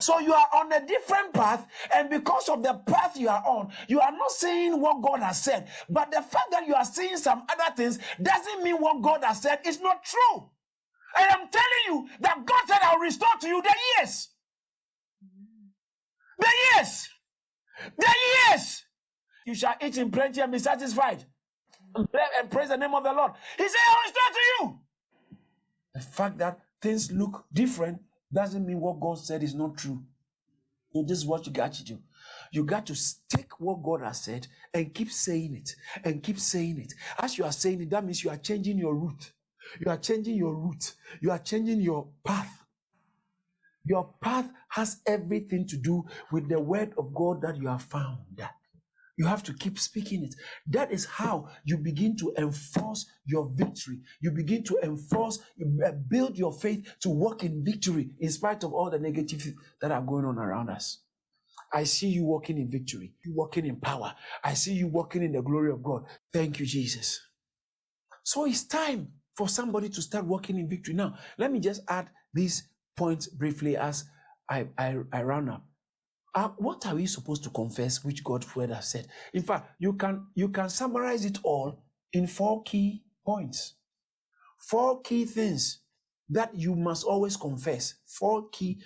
So 0.00 0.18
you 0.18 0.34
are 0.34 0.48
on 0.56 0.72
a 0.72 0.86
different 0.86 1.32
path, 1.32 1.66
and 1.94 2.10
because 2.10 2.48
of 2.50 2.62
the 2.62 2.74
path 2.86 3.16
you 3.16 3.28
are 3.28 3.42
on, 3.46 3.70
you 3.88 4.00
are 4.00 4.12
not 4.12 4.30
seeing 4.32 4.80
what 4.80 5.02
God 5.02 5.20
has 5.20 5.42
said. 5.42 5.68
But 5.88 6.10
the 6.10 6.22
fact 6.22 6.50
that 6.50 6.66
you 6.66 6.74
are 6.74 6.84
seeing 6.84 7.16
some 7.16 7.44
other 7.48 7.74
things 7.76 7.98
doesn't 8.22 8.62
mean 8.62 8.76
what 8.76 9.02
God 9.02 9.24
has 9.24 9.40
said 9.42 9.60
is 9.64 9.80
not 9.80 10.04
true. 10.04 10.50
And 11.18 11.30
I 11.30 11.34
am 11.42 11.48
telling 11.50 11.84
you 11.88 12.08
that 12.20 12.44
God 12.44 12.62
said, 12.68 12.78
I'll 12.82 12.98
restore 12.98 13.28
to 13.40 13.48
you 13.48 13.62
the 13.62 13.74
years. 13.98 14.30
The 16.38 16.48
years. 16.74 17.08
The 17.98 18.14
years. 18.50 18.84
You 19.46 19.54
shall 19.54 19.74
eat 19.80 19.98
in 19.98 20.10
plenty 20.10 20.40
and 20.40 20.52
be 20.52 20.58
satisfied. 20.58 21.24
And 21.94 22.50
praise 22.50 22.68
the 22.70 22.76
name 22.76 22.94
of 22.94 23.04
the 23.04 23.12
Lord. 23.12 23.32
He 23.56 23.68
said, 23.68 23.78
I 23.78 23.94
will 23.94 24.02
restore 24.04 24.30
to 24.32 24.40
you. 24.58 24.80
The 25.94 26.00
fact 26.00 26.38
that 26.38 26.60
things 26.80 27.12
look 27.12 27.44
different 27.52 28.00
doesn't 28.32 28.66
mean 28.66 28.80
what 28.80 29.00
God 29.00 29.18
said 29.18 29.42
is 29.42 29.54
not 29.54 29.76
true. 29.76 30.02
So 30.92 31.02
this 31.02 31.18
is 31.18 31.26
what 31.26 31.46
you 31.46 31.52
got 31.52 31.72
to 31.74 31.84
do. 31.84 31.98
You 32.52 32.64
got 32.64 32.86
to 32.86 32.94
take 33.28 33.60
what 33.60 33.82
God 33.82 34.02
has 34.02 34.22
said 34.22 34.46
and 34.72 34.94
keep 34.94 35.10
saying 35.10 35.54
it 35.54 35.74
and 36.04 36.22
keep 36.22 36.38
saying 36.38 36.78
it. 36.80 36.94
As 37.18 37.36
you 37.38 37.44
are 37.44 37.52
saying 37.52 37.82
it, 37.82 37.90
that 37.90 38.04
means 38.04 38.24
you 38.24 38.30
are 38.30 38.36
changing 38.36 38.78
your 38.78 38.94
route. 38.94 39.32
You 39.80 39.90
are 39.90 39.98
changing 39.98 40.36
your 40.36 40.54
route. 40.54 40.94
You 41.20 41.30
are 41.30 41.38
changing 41.38 41.80
your 41.80 42.08
path. 42.24 42.63
Your 43.84 44.14
path 44.22 44.50
has 44.70 45.00
everything 45.06 45.66
to 45.68 45.76
do 45.76 46.04
with 46.32 46.48
the 46.48 46.60
word 46.60 46.94
of 46.98 47.14
God 47.14 47.42
that 47.42 47.56
you 47.56 47.68
have 47.68 47.82
found. 47.82 48.18
You 49.16 49.26
have 49.26 49.44
to 49.44 49.54
keep 49.54 49.78
speaking 49.78 50.24
it. 50.24 50.34
That 50.68 50.92
is 50.92 51.04
how 51.06 51.48
you 51.64 51.78
begin 51.78 52.16
to 52.18 52.34
enforce 52.38 53.06
your 53.26 53.50
victory. 53.54 54.00
You 54.20 54.32
begin 54.32 54.64
to 54.64 54.78
enforce, 54.82 55.38
uh, 55.86 55.92
build 56.08 56.36
your 56.36 56.52
faith 56.52 56.96
to 57.02 57.10
walk 57.10 57.44
in 57.44 57.64
victory 57.64 58.10
in 58.20 58.30
spite 58.30 58.64
of 58.64 58.72
all 58.72 58.90
the 58.90 58.98
negative 58.98 59.54
that 59.80 59.92
are 59.92 60.02
going 60.02 60.24
on 60.24 60.38
around 60.38 60.70
us. 60.70 61.00
I 61.72 61.84
see 61.84 62.08
you 62.08 62.24
walking 62.24 62.58
in 62.58 62.70
victory. 62.70 63.14
You 63.24 63.34
walking 63.34 63.66
in 63.66 63.76
power. 63.76 64.14
I 64.44 64.54
see 64.54 64.74
you 64.74 64.88
walking 64.88 65.22
in 65.22 65.32
the 65.32 65.42
glory 65.42 65.72
of 65.72 65.82
God. 65.82 66.04
Thank 66.32 66.60
you, 66.60 66.66
Jesus. 66.66 67.20
So 68.24 68.46
it's 68.46 68.64
time 68.64 69.08
for 69.36 69.48
somebody 69.48 69.88
to 69.90 70.02
start 70.02 70.26
walking 70.26 70.58
in 70.58 70.68
victory. 70.68 70.94
Now, 70.94 71.16
let 71.38 71.52
me 71.52 71.60
just 71.60 71.82
add 71.88 72.10
this 72.34 72.64
points 72.96 73.26
briefly 73.28 73.76
as 73.76 74.04
I, 74.48 74.68
I, 74.78 74.98
I 75.12 75.22
up. 75.48 75.64
Uh, 76.34 76.48
what 76.58 76.84
are 76.86 76.96
we 76.96 77.06
supposed 77.06 77.44
to 77.44 77.50
confess 77.50 78.04
which 78.04 78.24
word 78.56 78.70
has 78.70 78.90
said? 78.90 79.06
In 79.32 79.42
fact, 79.42 79.70
you 79.78 79.92
can 79.94 80.26
you 80.34 80.48
can 80.48 80.68
summarize 80.68 81.24
it 81.24 81.38
all 81.44 81.84
in 82.12 82.26
four 82.26 82.62
key 82.64 83.04
points. 83.24 83.74
Four 84.58 85.02
key 85.02 85.26
things 85.26 85.80
that 86.30 86.54
you 86.54 86.74
must 86.74 87.04
always 87.04 87.36
confess. 87.36 87.94
Four 88.06 88.48
key 88.50 88.82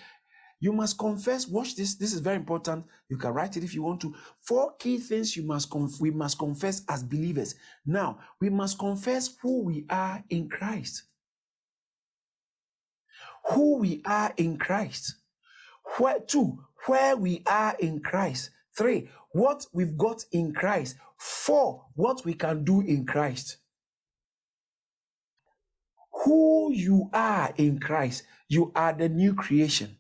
you 0.61 0.73
must 0.73 0.99
confess. 0.99 1.49
Watch 1.49 1.77
this. 1.77 1.95
This 1.95 2.13
is 2.13 2.21
very 2.21 2.37
important. 2.37 2.85
You 3.09 3.17
can 3.17 3.33
write 3.33 3.57
it 3.57 3.65
if 3.65 3.75
you 3.75 3.83
want 3.83 4.01
to. 4.03 4.15
Four 4.41 4.77
key 4.79 4.99
things 4.99 5.37
you 5.37 5.45
must 5.45 5.71
conf- 5.71 6.01
we 6.01 6.11
must 6.11 6.39
confess 6.39 6.83
as 6.89 7.03
believers. 7.03 7.55
Now, 7.87 8.19
we 8.41 8.51
must 8.51 8.79
confess 8.79 9.37
who 9.41 9.65
we 9.65 9.87
are 9.89 10.23
in 10.31 10.49
Christ 10.51 11.05
who 13.51 13.79
we 13.79 14.03
are 14.05 14.33
in 14.37 14.59
Christ. 14.59 15.17
Where, 15.99 16.21
two, 16.21 16.59
where 16.87 17.17
we 17.17 17.43
are 17.47 17.77
in 17.79 18.01
Christ. 18.01 18.51
Three, 18.77 19.09
what 19.33 19.67
we've 19.73 19.97
got 19.97 20.25
in 20.33 20.53
Christ. 20.53 20.97
Four, 21.19 21.87
what 21.95 22.25
we 22.25 22.35
can 22.35 22.65
do 22.65 22.81
in 22.81 23.07
Christ. 23.07 23.59
Who 26.25 26.73
you 26.73 27.11
are 27.13 27.53
in 27.57 27.81
Christ. 27.81 28.25
You 28.49 28.73
are 28.75 28.93
the 28.93 29.09
new 29.09 29.35
creation. 29.35 29.97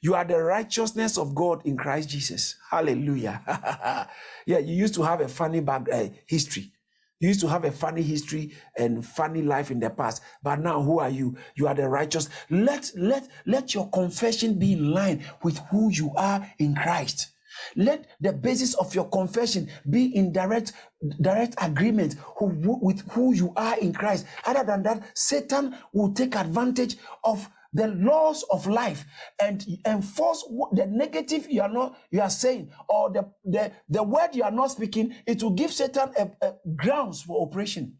You 0.00 0.14
are 0.14 0.24
the 0.24 0.38
righteousness 0.42 1.18
of 1.18 1.34
God 1.34 1.66
in 1.66 1.76
Christ 1.76 2.08
Jesus. 2.10 2.56
Hallelujah. 2.70 3.42
yeah, 4.46 4.58
you 4.58 4.74
used 4.74 4.94
to 4.94 5.02
have 5.02 5.20
a 5.20 5.28
funny 5.28 5.60
back 5.60 5.88
uh, 5.92 6.06
history. 6.26 6.72
You 7.20 7.28
used 7.28 7.40
to 7.40 7.48
have 7.48 7.64
a 7.64 7.72
funny 7.72 8.02
history 8.02 8.52
and 8.76 9.04
funny 9.04 9.42
life 9.42 9.70
in 9.70 9.80
the 9.80 9.90
past, 9.90 10.22
but 10.42 10.60
now 10.60 10.80
who 10.82 11.00
are 11.00 11.10
you? 11.10 11.36
You 11.56 11.66
are 11.66 11.74
the 11.74 11.88
righteous. 11.88 12.28
Let 12.48 12.92
let 12.96 13.28
let 13.44 13.74
your 13.74 13.90
confession 13.90 14.58
be 14.58 14.74
in 14.74 14.92
line 14.92 15.24
with 15.42 15.58
who 15.70 15.90
you 15.90 16.12
are 16.16 16.48
in 16.58 16.76
Christ. 16.76 17.30
Let 17.74 18.06
the 18.20 18.32
basis 18.32 18.74
of 18.74 18.94
your 18.94 19.08
confession 19.08 19.68
be 19.90 20.14
in 20.14 20.32
direct 20.32 20.72
direct 21.20 21.54
agreement 21.60 22.14
who, 22.36 22.78
with 22.80 23.00
who 23.10 23.34
you 23.34 23.52
are 23.56 23.76
in 23.78 23.92
Christ. 23.92 24.26
Other 24.44 24.64
than 24.64 24.82
that, 24.84 25.02
Satan 25.14 25.76
will 25.92 26.12
take 26.12 26.36
advantage 26.36 26.96
of 27.24 27.48
the 27.72 27.88
laws 27.88 28.44
of 28.50 28.66
life 28.66 29.04
and 29.40 29.66
enforce 29.86 30.44
the 30.72 30.86
negative 30.86 31.46
you 31.50 31.60
are 31.60 31.68
not 31.68 31.98
you 32.10 32.20
are 32.20 32.30
saying 32.30 32.70
or 32.88 33.10
the 33.10 33.28
the, 33.44 33.70
the 33.88 34.02
word 34.02 34.30
you 34.34 34.42
are 34.42 34.50
not 34.50 34.70
speaking 34.70 35.14
it 35.26 35.42
will 35.42 35.50
give 35.50 35.72
satan 35.72 36.10
a, 36.18 36.46
a 36.46 36.54
grounds 36.76 37.22
for 37.22 37.42
operation 37.46 37.96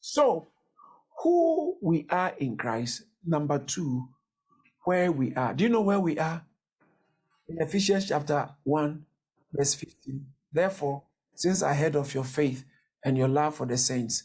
so 0.00 0.48
who 1.22 1.78
we 1.80 2.06
are 2.10 2.34
in 2.38 2.56
Christ. 2.56 3.04
Number 3.24 3.58
two, 3.58 4.08
where 4.84 5.10
we 5.10 5.34
are. 5.34 5.54
Do 5.54 5.64
you 5.64 5.70
know 5.70 5.80
where 5.80 5.98
we 6.00 6.18
are? 6.18 6.44
In 7.48 7.60
Ephesians 7.62 8.08
chapter 8.08 8.50
1, 8.64 9.06
verse 9.52 9.74
15. 9.74 10.26
Therefore, 10.52 11.04
since 11.34 11.62
I 11.62 11.72
heard 11.74 11.96
of 11.96 12.12
your 12.14 12.24
faith 12.24 12.64
and 13.02 13.16
your 13.16 13.28
love 13.28 13.54
for 13.54 13.66
the 13.66 13.78
saints, 13.78 14.24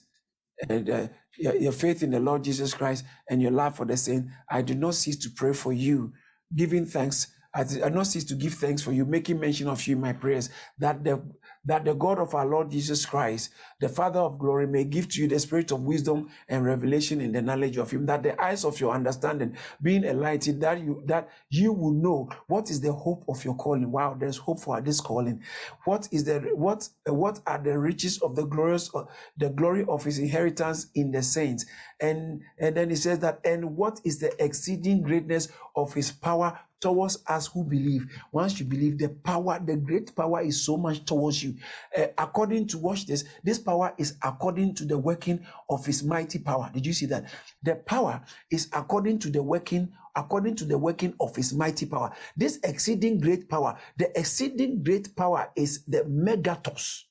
and 0.67 0.89
uh, 0.89 1.07
your, 1.37 1.55
your 1.55 1.71
faith 1.71 2.03
in 2.03 2.11
the 2.11 2.19
Lord 2.19 2.43
Jesus 2.43 2.73
Christ 2.73 3.05
and 3.29 3.41
your 3.41 3.51
love 3.51 3.75
for 3.75 3.85
the 3.85 3.95
saints, 3.97 4.31
I 4.49 4.61
do 4.61 4.75
not 4.75 4.95
cease 4.95 5.17
to 5.19 5.29
pray 5.29 5.53
for 5.53 5.71
you, 5.71 6.13
giving 6.55 6.85
thanks 6.85 7.27
I 7.53 7.63
do 7.63 7.89
not 7.89 8.05
cease 8.07 8.25
to 8.25 8.35
give 8.35 8.53
thanks 8.53 8.81
for 8.81 8.91
you, 8.91 9.05
making 9.05 9.39
mention 9.39 9.67
of 9.67 9.85
you 9.87 9.95
in 9.95 10.01
my 10.01 10.13
prayers, 10.13 10.49
that 10.77 11.03
the 11.03 11.21
that 11.65 11.83
the 11.83 11.93
God 11.93 12.19
of 12.19 12.33
our 12.33 12.45
Lord 12.45 12.71
Jesus 12.71 13.05
Christ, 13.05 13.51
the 13.79 13.89
Father 13.89 14.19
of 14.19 14.39
glory, 14.39 14.65
may 14.67 14.83
give 14.83 15.09
to 15.09 15.21
you 15.21 15.27
the 15.27 15.39
spirit 15.39 15.71
of 15.71 15.81
wisdom 15.81 16.29
and 16.47 16.63
revelation 16.63 17.21
in 17.21 17.31
the 17.31 17.41
knowledge 17.41 17.77
of 17.77 17.91
Him, 17.91 18.05
that 18.05 18.23
the 18.23 18.39
eyes 18.41 18.63
of 18.63 18.79
your 18.79 18.93
understanding 18.93 19.57
being 19.81 20.03
enlightened, 20.03 20.61
that 20.61 20.79
you 20.79 21.01
that 21.07 21.29
you 21.49 21.73
will 21.73 21.91
know 21.91 22.29
what 22.47 22.69
is 22.69 22.81
the 22.81 22.93
hope 22.93 23.25
of 23.27 23.43
your 23.43 23.55
calling. 23.55 23.91
Wow, 23.91 24.15
there's 24.19 24.37
hope 24.37 24.59
for 24.59 24.79
this 24.79 25.01
calling. 25.01 25.41
What 25.85 26.07
is 26.11 26.25
the 26.25 26.39
what 26.53 26.87
what 27.07 27.39
are 27.47 27.57
the 27.61 27.77
riches 27.79 28.19
of 28.19 28.35
the 28.35 28.45
glorious 28.45 28.93
uh, 28.93 29.05
the 29.37 29.49
glory 29.49 29.85
of 29.87 30.03
His 30.05 30.19
inheritance 30.19 30.87
in 30.93 31.11
the 31.11 31.23
saints? 31.23 31.65
And 31.99 32.41
and 32.59 32.77
then 32.77 32.91
He 32.91 32.95
says 32.95 33.19
that 33.19 33.39
and 33.43 33.75
what 33.75 33.99
is 34.03 34.19
the 34.19 34.31
exceeding 34.43 35.01
greatness 35.01 35.49
of 35.75 35.93
His 35.95 36.11
power 36.11 36.59
towards 36.79 37.23
us 37.27 37.47
who 37.47 37.63
believe. 37.63 38.05
Once 38.31 38.59
you 38.59 38.65
believe, 38.65 38.97
the 38.97 39.09
power, 39.09 39.59
the 39.63 39.75
great 39.75 40.15
power 40.15 40.41
is 40.41 40.61
so 40.61 40.77
much 40.77 41.05
towards 41.05 41.43
you. 41.43 41.55
Uh, 41.97 42.07
according 42.17 42.67
to, 42.67 42.77
watch 42.77 43.05
this, 43.05 43.25
this 43.43 43.59
power 43.59 43.93
is 43.97 44.15
according 44.23 44.75
to 44.75 44.85
the 44.85 44.97
working 44.97 45.45
of 45.69 45.85
his 45.85 46.03
mighty 46.03 46.39
power. 46.39 46.69
Did 46.73 46.85
you 46.85 46.93
see 46.93 47.05
that? 47.07 47.25
The 47.63 47.75
power 47.75 48.21
is 48.51 48.69
according 48.73 49.19
to 49.19 49.29
the 49.29 49.43
working, 49.43 49.91
according 50.15 50.55
to 50.57 50.65
the 50.65 50.77
working 50.77 51.13
of 51.19 51.35
his 51.35 51.53
mighty 51.53 51.85
power. 51.85 52.11
This 52.35 52.59
exceeding 52.63 53.19
great 53.19 53.49
power, 53.49 53.77
the 53.97 54.17
exceeding 54.17 54.83
great 54.83 55.15
power 55.15 55.51
is 55.55 55.83
the 55.85 56.03
megatos. 56.03 57.03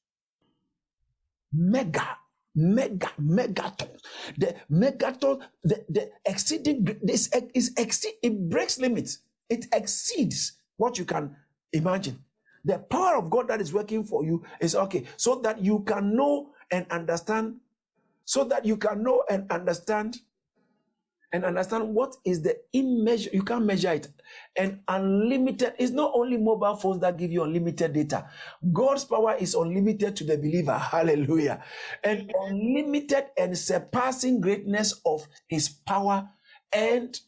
Mega 1.52 2.18
mega 2.58 3.10
megaton 3.20 3.88
the 4.37 4.54
megaton 4.70 5.40
the, 5.62 5.84
the 5.88 6.10
exceeding 6.26 6.84
this 7.02 7.30
is 7.54 7.72
exceed 7.76 8.14
it 8.20 8.50
breaks 8.50 8.78
limits 8.78 9.18
it 9.49 9.67
exceeds 9.73 10.52
what 10.76 10.99
you 10.99 11.05
can 11.05 11.37
imagine. 11.73 12.19
The 12.64 12.78
power 12.78 13.17
of 13.17 13.31
God 13.31 13.49
that 13.49 13.61
is 13.61 13.73
working 13.73 14.05
for 14.05 14.25
you 14.25 14.45
is 14.61 14.75
okay, 14.75 15.05
so 15.17 15.37
that 15.40 15.64
you 15.64 15.81
can 15.81 16.14
know 16.14 16.50
and 16.71 16.87
understand, 16.90 17.57
so 18.25 18.45
that 18.45 18.64
you 18.64 18.76
can 18.76 19.02
know 19.02 19.25
and 19.31 19.50
understand 19.50 20.19
and 21.33 21.45
understand 21.45 21.95
what 21.95 22.17
is 22.25 22.43
the 22.43 22.57
immeasure. 22.73 23.31
You 23.33 23.43
can't 23.43 23.64
measure 23.64 23.93
it. 23.93 24.09
And 24.57 24.81
unlimited 24.88 25.75
it's 25.78 25.93
not 25.93 26.12
only 26.14 26.37
mobile 26.37 26.76
phones 26.76 27.00
that 27.02 27.17
give 27.17 27.31
you 27.31 27.45
unlimited 27.45 27.93
data. 27.93 28.28
God's 28.73 29.05
power 29.05 29.37
is 29.38 29.55
unlimited 29.55 30.17
to 30.17 30.25
the 30.25 30.37
believer. 30.37 30.76
Hallelujah. 30.78 31.62
And 32.02 32.33
unlimited 32.43 33.26
and 33.37 33.57
surpassing 33.57 34.40
greatness 34.40 35.00
of 35.05 35.26
his 35.49 35.69
power 35.69 36.28
and 36.73 37.19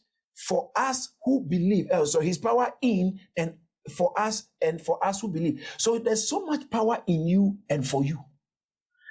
for 0.47 0.71
us 0.75 1.09
who 1.23 1.41
believe. 1.41 1.89
Uh, 1.91 2.05
so 2.05 2.19
his 2.21 2.37
power 2.37 2.73
in 2.81 3.19
and 3.37 3.55
for 3.95 4.13
us 4.19 4.49
and 4.61 4.81
for 4.81 5.03
us 5.05 5.21
who 5.21 5.29
believe. 5.29 5.65
So 5.77 5.99
there's 5.99 6.27
so 6.27 6.45
much 6.45 6.69
power 6.69 7.03
in 7.07 7.27
you 7.27 7.57
and 7.69 7.87
for 7.87 8.03
you. 8.03 8.19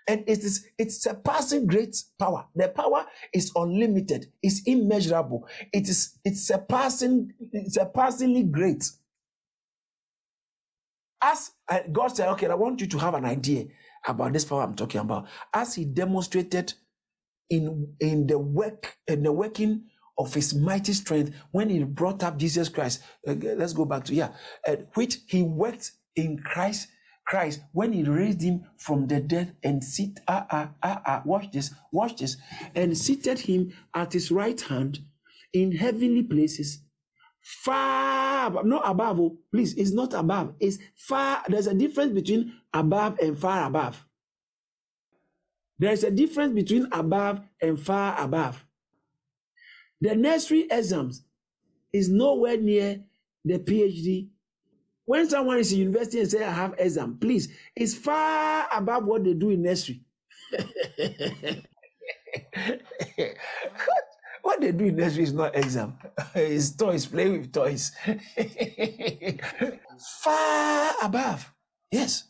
And 0.08 0.25
it 0.26 0.40
is 0.40 0.66
it's 0.78 1.02
surpassing 1.02 1.66
great 1.66 1.96
power. 2.18 2.46
The 2.56 2.68
power 2.68 3.06
is 3.32 3.52
unlimited, 3.54 4.26
it's 4.42 4.62
immeasurable, 4.66 5.49
it 5.72 5.88
is 5.88 6.18
it's 6.25 6.42
surpassing, 6.49 7.32
it's 7.52 7.75
surpassingly 7.76 8.44
great. 8.44 8.84
As 11.23 11.52
uh, 11.69 11.80
God 11.93 12.08
said, 12.08 12.28
okay, 12.30 12.49
I 12.49 12.54
want 12.54 12.80
you 12.80 12.88
to 12.88 12.99
have 12.99 13.14
an 13.14 13.25
idea 13.26 13.66
about 14.06 14.32
this 14.32 14.45
power 14.45 14.62
I'm 14.62 14.75
talking 14.75 15.00
about. 15.02 15.28
As 15.54 15.75
He 15.76 15.84
demonstrated 15.84 16.75
in 17.50 17.95
in 18.00 18.26
the 18.26 18.38
work 18.38 18.97
in 19.08 19.23
the 19.23 19.32
working 19.32 19.84
of 20.21 20.35
his 20.35 20.54
mighty 20.54 20.93
strength 20.93 21.35
when 21.50 21.71
he 21.71 21.83
brought 21.83 22.23
up 22.23 22.37
Jesus 22.37 22.69
Christ. 22.69 23.02
Uh, 23.26 23.35
let's 23.56 23.73
go 23.73 23.87
back 23.87 24.04
to 24.04 24.15
yeah, 24.15 24.28
uh, 24.69 24.76
which 24.95 25.19
he 25.26 25.43
worked 25.43 25.93
in 26.15 26.39
Christ. 26.39 26.89
Christ 27.26 27.61
when 27.73 27.93
he 27.93 28.02
raised 28.02 28.43
him 28.43 28.65
from 28.76 29.06
the 29.06 29.21
dead 29.21 29.54
and 29.63 29.85
sit 29.85 30.19
ah 30.26 30.47
ah 30.50 30.71
ah 30.83 31.02
ah 31.06 31.23
watch 31.25 31.52
this 31.52 31.73
watch 31.93 32.17
this 32.17 32.37
and 32.75 32.99
seated 32.99 33.39
him 33.39 33.73
at 33.95 34.13
his 34.13 34.33
right 34.33 34.61
hand 34.61 34.99
in 35.52 35.71
heavenly 35.71 36.25
places 36.25 36.83
far 37.41 38.65
not 38.65 38.83
above 38.85 39.21
oh, 39.21 39.39
please 39.52 39.75
it's 39.75 39.93
not 39.93 40.13
above 40.13 40.54
it's 40.59 40.78
far 40.97 41.45
there's 41.47 41.69
a 41.69 41.75
difference 41.75 42.13
between 42.13 42.52
above 42.75 43.17
and 43.21 43.39
far 43.39 43.69
above 43.69 44.04
there's 45.78 46.02
a 46.02 46.11
difference 46.11 46.52
between 46.52 46.89
above 46.91 47.41
and 47.63 47.78
far 47.78 48.21
above 48.21 48.65
the 50.00 50.15
nursery 50.17 50.67
exams 50.71 51.23
is 51.93 52.08
nowhere 52.08 52.56
near 52.56 53.00
the 53.45 53.58
PhD. 53.58 54.28
When 55.04 55.28
someone 55.28 55.58
is 55.58 55.73
in 55.73 55.80
university 55.80 56.21
and 56.21 56.30
say 56.30 56.45
I 56.45 56.52
have 56.52 56.75
exam, 56.78 57.19
please, 57.21 57.49
it's 57.75 57.95
far 57.95 58.69
above 58.73 59.04
what 59.04 59.25
they 59.25 59.34
do 59.34 59.50
in 59.50 59.63
nursery. 59.63 60.02
what, 60.50 60.65
what 64.43 64.60
they 64.60 64.73
do 64.73 64.84
in 64.86 64.97
nursery 64.97 65.25
is 65.25 65.32
not 65.32 65.56
exam. 65.56 65.99
It's 66.34 66.71
toys, 66.76 67.06
play 67.06 67.28
with 67.30 67.52
toys. 67.52 67.91
far 70.23 70.93
above. 71.02 71.52
Yes. 71.91 72.25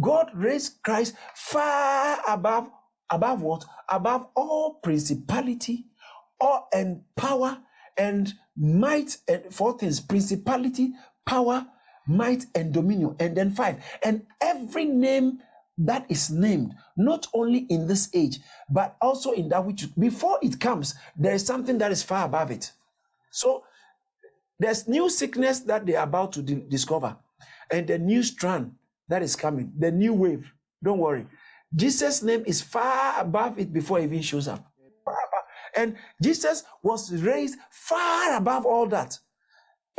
God 0.00 0.30
raised 0.34 0.82
Christ 0.82 1.14
far 1.34 2.18
above, 2.26 2.70
above 3.10 3.42
what? 3.42 3.64
Above 3.90 4.28
all 4.34 4.74
principality 4.82 5.89
all 6.40 6.68
and 6.72 7.02
power 7.16 7.58
and 7.98 8.34
might 8.56 9.18
and 9.28 9.44
four 9.52 9.78
things 9.78 10.00
principality 10.00 10.92
power 11.26 11.66
might 12.06 12.46
and 12.54 12.72
dominion. 12.74 13.16
And 13.20 13.36
then 13.36 13.52
five 13.52 13.82
and 14.04 14.26
every 14.40 14.86
name 14.86 15.40
that 15.78 16.06
is 16.10 16.30
named 16.30 16.74
not 16.96 17.26
only 17.34 17.60
in 17.70 17.88
this 17.88 18.10
age 18.14 18.38
but 18.70 18.96
also 19.00 19.32
in 19.32 19.48
that 19.50 19.64
which 19.64 19.86
before 19.98 20.38
it 20.42 20.60
comes 20.60 20.94
there 21.16 21.34
is 21.34 21.46
something 21.46 21.78
that 21.78 21.92
is 21.92 22.02
far 22.02 22.26
above 22.26 22.50
it. 22.50 22.72
So 23.32 23.64
there's 24.58 24.88
new 24.88 25.10
sickness 25.10 25.60
that 25.60 25.86
they're 25.86 26.02
about 26.02 26.32
to 26.34 26.42
di- 26.42 26.64
discover 26.68 27.16
and 27.72 27.86
the 27.86 27.98
new 27.98 28.22
strand 28.22 28.72
that 29.08 29.22
is 29.22 29.36
coming 29.36 29.72
the 29.78 29.90
new 29.92 30.14
wave. 30.14 30.52
Don't 30.82 30.98
worry. 30.98 31.26
Jesus 31.74 32.22
name 32.22 32.44
is 32.46 32.62
far 32.62 33.20
above 33.20 33.58
it 33.58 33.72
before 33.72 34.00
it 34.00 34.04
even 34.04 34.22
shows 34.22 34.48
up 34.48 34.69
and 35.76 35.96
Jesus 36.22 36.64
was 36.82 37.12
raised 37.22 37.58
far 37.70 38.36
above 38.36 38.66
all 38.66 38.86
that. 38.88 39.18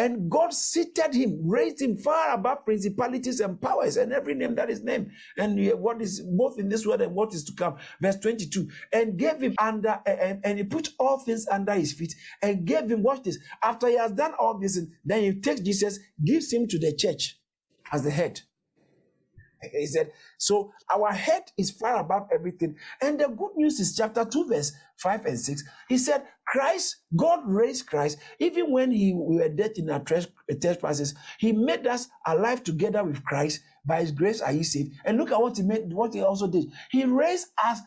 And 0.01 0.31
God 0.31 0.51
seated 0.51 1.13
him, 1.13 1.47
raised 1.47 1.79
him 1.79 1.95
far 1.95 2.34
above 2.34 2.65
principalities 2.65 3.39
and 3.39 3.62
powers 3.62 3.97
and 3.97 4.12
every 4.12 4.34
name 4.34 4.55
that 4.55 4.71
is 4.71 4.84
named. 4.84 5.12
And 5.38 5.60
what 5.79 6.01
is 6.01 6.21
both 6.21 6.57
in 6.57 6.69
this 6.69 6.88
world 6.88 7.01
and 7.01 7.13
what 7.13 7.36
is 7.36 7.43
to 7.43 7.53
come. 7.53 7.75
Verse 8.01 8.15
22. 8.15 8.67
And 8.91 9.15
gave 9.15 9.39
him 9.39 9.53
under, 9.60 9.99
and, 10.07 10.39
and 10.43 10.57
he 10.57 10.63
put 10.63 10.89
all 10.97 11.19
things 11.19 11.47
under 11.47 11.73
his 11.73 11.93
feet 11.93 12.15
and 12.41 12.65
gave 12.65 12.89
him, 12.89 13.03
watch 13.03 13.21
this. 13.21 13.38
After 13.62 13.89
he 13.89 13.97
has 13.97 14.12
done 14.13 14.34
all 14.39 14.57
this, 14.57 14.79
then 15.05 15.21
he 15.21 15.39
takes 15.39 15.62
Jesus, 15.62 15.99
gives 16.25 16.51
him 16.51 16.67
to 16.69 16.79
the 16.79 16.95
church 16.95 17.39
as 17.91 18.03
the 18.03 18.12
head. 18.12 18.41
He 19.71 19.86
said, 19.88 20.12
So 20.38 20.74
our 20.93 21.12
head 21.12 21.43
is 21.58 21.71
far 21.71 22.00
above 22.00 22.28
everything. 22.34 22.76
And 23.02 23.19
the 23.19 23.28
good 23.28 23.52
news 23.56 23.80
is 23.80 23.95
chapter 23.95 24.26
2, 24.26 24.47
verse 24.47 24.71
5 24.97 25.26
and 25.26 25.39
6. 25.39 25.63
He 25.89 25.97
said, 25.97 26.24
Christ, 26.47 26.97
God 27.15 27.41
raised 27.45 27.88
Christ, 27.88 28.17
even 28.39 28.71
when 28.71 28.91
he, 28.91 29.13
we 29.13 29.38
were 29.38 29.50
dead 29.50 29.74
in 29.78 29.89
our 29.89 30.02
trespasses, 30.02 31.15
he 31.39 31.54
made 31.54 31.88
us 31.88 32.10
alive 32.26 32.63
together 32.63 33.04
with 33.04 33.24
Christ. 33.24 33.62
By 33.86 34.02
his 34.02 34.12
grace 34.12 34.41
are 34.41 34.52
you 34.52 34.63
saved. 34.63 34.93
And 35.06 35.17
look 35.17 35.32
at 35.32 35.41
what 35.41 35.58
he 35.58 35.63
made, 35.63 35.91
what 35.93 36.13
he 36.13 36.21
also 36.21 36.47
did. 36.47 36.65
He 36.91 37.06
raised 37.06 37.47
us 37.63 37.80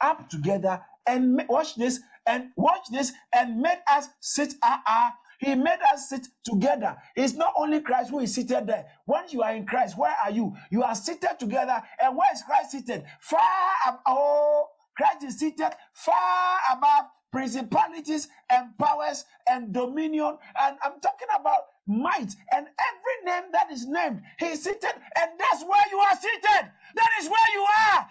up 0.00 0.28
together 0.28 0.80
and 1.06 1.42
watch 1.48 1.74
this 1.76 2.00
and 2.26 2.48
watch 2.56 2.82
this 2.92 3.12
and 3.34 3.60
made 3.60 3.78
us 3.90 4.08
sit 4.20 4.54
uh, 4.62 4.76
uh, 4.86 5.10
he 5.38 5.54
made 5.54 5.78
us 5.92 6.08
sit 6.08 6.26
together. 6.44 6.96
It's 7.16 7.34
not 7.34 7.54
only 7.56 7.80
Christ 7.80 8.10
who 8.10 8.20
is 8.20 8.34
seated 8.34 8.66
there. 8.66 8.86
Once 9.06 9.32
you 9.32 9.42
are 9.42 9.54
in 9.54 9.66
Christ, 9.66 9.96
where 9.96 10.14
are 10.24 10.30
you? 10.30 10.54
You 10.70 10.82
are 10.82 10.94
seated 10.94 11.38
together. 11.38 11.80
And 12.02 12.16
where 12.16 12.32
is 12.32 12.42
Christ 12.42 12.72
seated? 12.72 13.04
Far 13.20 13.40
above. 13.86 14.00
Oh, 14.06 14.66
Christ 14.96 15.24
is 15.24 15.38
seated 15.38 15.70
far 15.92 16.58
above 16.72 17.06
principalities 17.30 18.28
and 18.50 18.76
powers 18.78 19.24
and 19.48 19.72
dominion. 19.72 20.38
And 20.60 20.76
I'm 20.82 21.00
talking 21.00 21.28
about 21.38 21.62
might 21.86 22.34
and 22.52 22.66
every 22.66 23.24
name 23.24 23.44
that 23.52 23.70
is 23.70 23.86
named. 23.86 24.22
He 24.38 24.46
is 24.46 24.64
seated, 24.64 24.84
and 24.84 25.30
that's 25.38 25.62
where 25.62 25.84
you 25.90 25.98
are 25.98 26.16
seated. 26.16 26.70
That 26.96 27.10
is 27.20 27.28
where 27.28 27.50
you 27.54 27.66
are. 27.90 28.08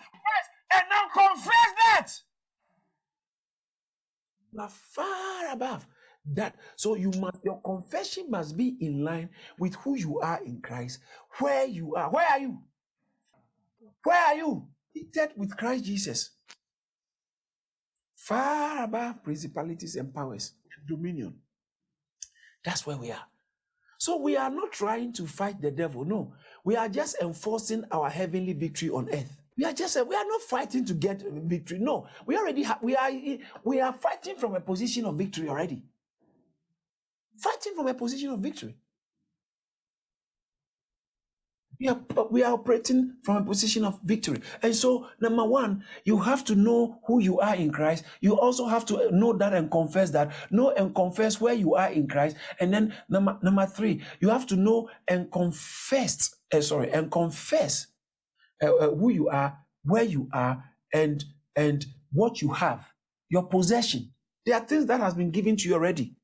And 0.75 0.83
now 0.89 1.07
confess 1.13 1.73
that. 1.75 2.13
You 4.53 4.61
are 4.61 4.69
far 4.69 5.51
above 5.51 5.85
that. 6.33 6.55
So 6.75 6.95
you 6.95 7.11
must 7.19 7.37
your 7.43 7.61
confession 7.61 8.29
must 8.29 8.57
be 8.57 8.77
in 8.79 9.03
line 9.03 9.29
with 9.57 9.75
who 9.75 9.95
you 9.95 10.19
are 10.19 10.39
in 10.43 10.61
Christ, 10.61 10.99
where 11.39 11.65
you 11.65 11.95
are. 11.95 12.09
Where 12.09 12.27
are 12.27 12.39
you? 12.39 12.59
Where 14.03 14.25
are 14.25 14.35
you? 14.35 14.67
Seated 14.93 15.31
with 15.35 15.55
Christ 15.55 15.85
Jesus. 15.85 16.31
Far 18.15 18.83
above 18.83 19.23
principalities 19.23 19.95
and 19.95 20.13
powers, 20.13 20.53
dominion. 20.87 21.35
That's 22.65 22.85
where 22.85 22.97
we 22.97 23.11
are. 23.11 23.23
So 23.99 24.17
we 24.17 24.35
are 24.37 24.49
not 24.49 24.71
trying 24.71 25.13
to 25.13 25.25
fight 25.25 25.61
the 25.61 25.71
devil. 25.71 26.05
No, 26.05 26.33
we 26.63 26.75
are 26.75 26.89
just 26.89 27.17
enforcing 27.21 27.83
our 27.91 28.09
heavenly 28.09 28.53
victory 28.53 28.89
on 28.89 29.09
earth. 29.11 29.37
We 29.57 29.65
are 29.65 29.73
just 29.73 29.95
we 30.07 30.15
are 30.15 30.25
not 30.27 30.41
fighting 30.41 30.85
to 30.85 30.93
get 30.93 31.23
victory. 31.25 31.79
No, 31.79 32.07
we 32.25 32.37
already 32.37 32.63
have 32.63 32.79
we 32.81 32.95
are 32.95 33.09
we 33.63 33.81
are 33.81 33.93
fighting 33.93 34.35
from 34.35 34.55
a 34.55 34.61
position 34.61 35.05
of 35.05 35.15
victory 35.15 35.49
already. 35.49 35.83
Fighting 37.37 37.75
from 37.75 37.87
a 37.87 37.93
position 37.93 38.31
of 38.31 38.39
victory. 38.39 38.75
We 41.79 41.89
are, 41.89 42.01
we 42.31 42.43
are 42.43 42.53
operating 42.53 43.17
from 43.23 43.37
a 43.37 43.43
position 43.43 43.85
of 43.85 43.99
victory. 44.03 44.41
And 44.63 44.75
so, 44.75 45.07
number 45.21 45.45
one, 45.45 45.83
you 46.05 46.17
have 46.17 46.43
to 46.45 46.55
know 46.55 46.99
who 47.05 47.19
you 47.21 47.39
are 47.39 47.55
in 47.55 47.71
Christ. 47.71 48.03
You 48.19 48.39
also 48.39 48.65
have 48.65 48.83
to 48.87 49.11
know 49.11 49.33
that 49.33 49.53
and 49.53 49.69
confess 49.69 50.09
that. 50.11 50.33
Know 50.49 50.71
and 50.71 50.95
confess 50.95 51.39
where 51.39 51.53
you 51.53 51.75
are 51.75 51.91
in 51.91 52.07
Christ. 52.07 52.37
And 52.59 52.73
then, 52.73 52.95
number, 53.09 53.37
number 53.43 53.67
three, 53.67 54.01
you 54.19 54.29
have 54.29 54.47
to 54.47 54.55
know 54.55 54.89
and 55.07 55.31
confess, 55.31 56.35
uh, 56.51 56.61
sorry, 56.61 56.91
and 56.91 57.11
confess 57.11 57.87
uh, 58.63 58.73
uh, 58.73 58.95
who 58.95 59.11
you 59.11 59.29
are, 59.29 59.55
where 59.83 60.03
you 60.03 60.29
are, 60.33 60.63
and, 60.95 61.23
and 61.55 61.85
what 62.11 62.41
you 62.41 62.53
have, 62.53 62.91
your 63.29 63.43
possession. 63.43 64.11
There 64.47 64.55
are 64.55 64.65
things 64.65 64.87
that 64.87 64.99
has 64.99 65.13
been 65.13 65.29
given 65.29 65.55
to 65.57 65.69
you 65.69 65.75
already. 65.75 66.16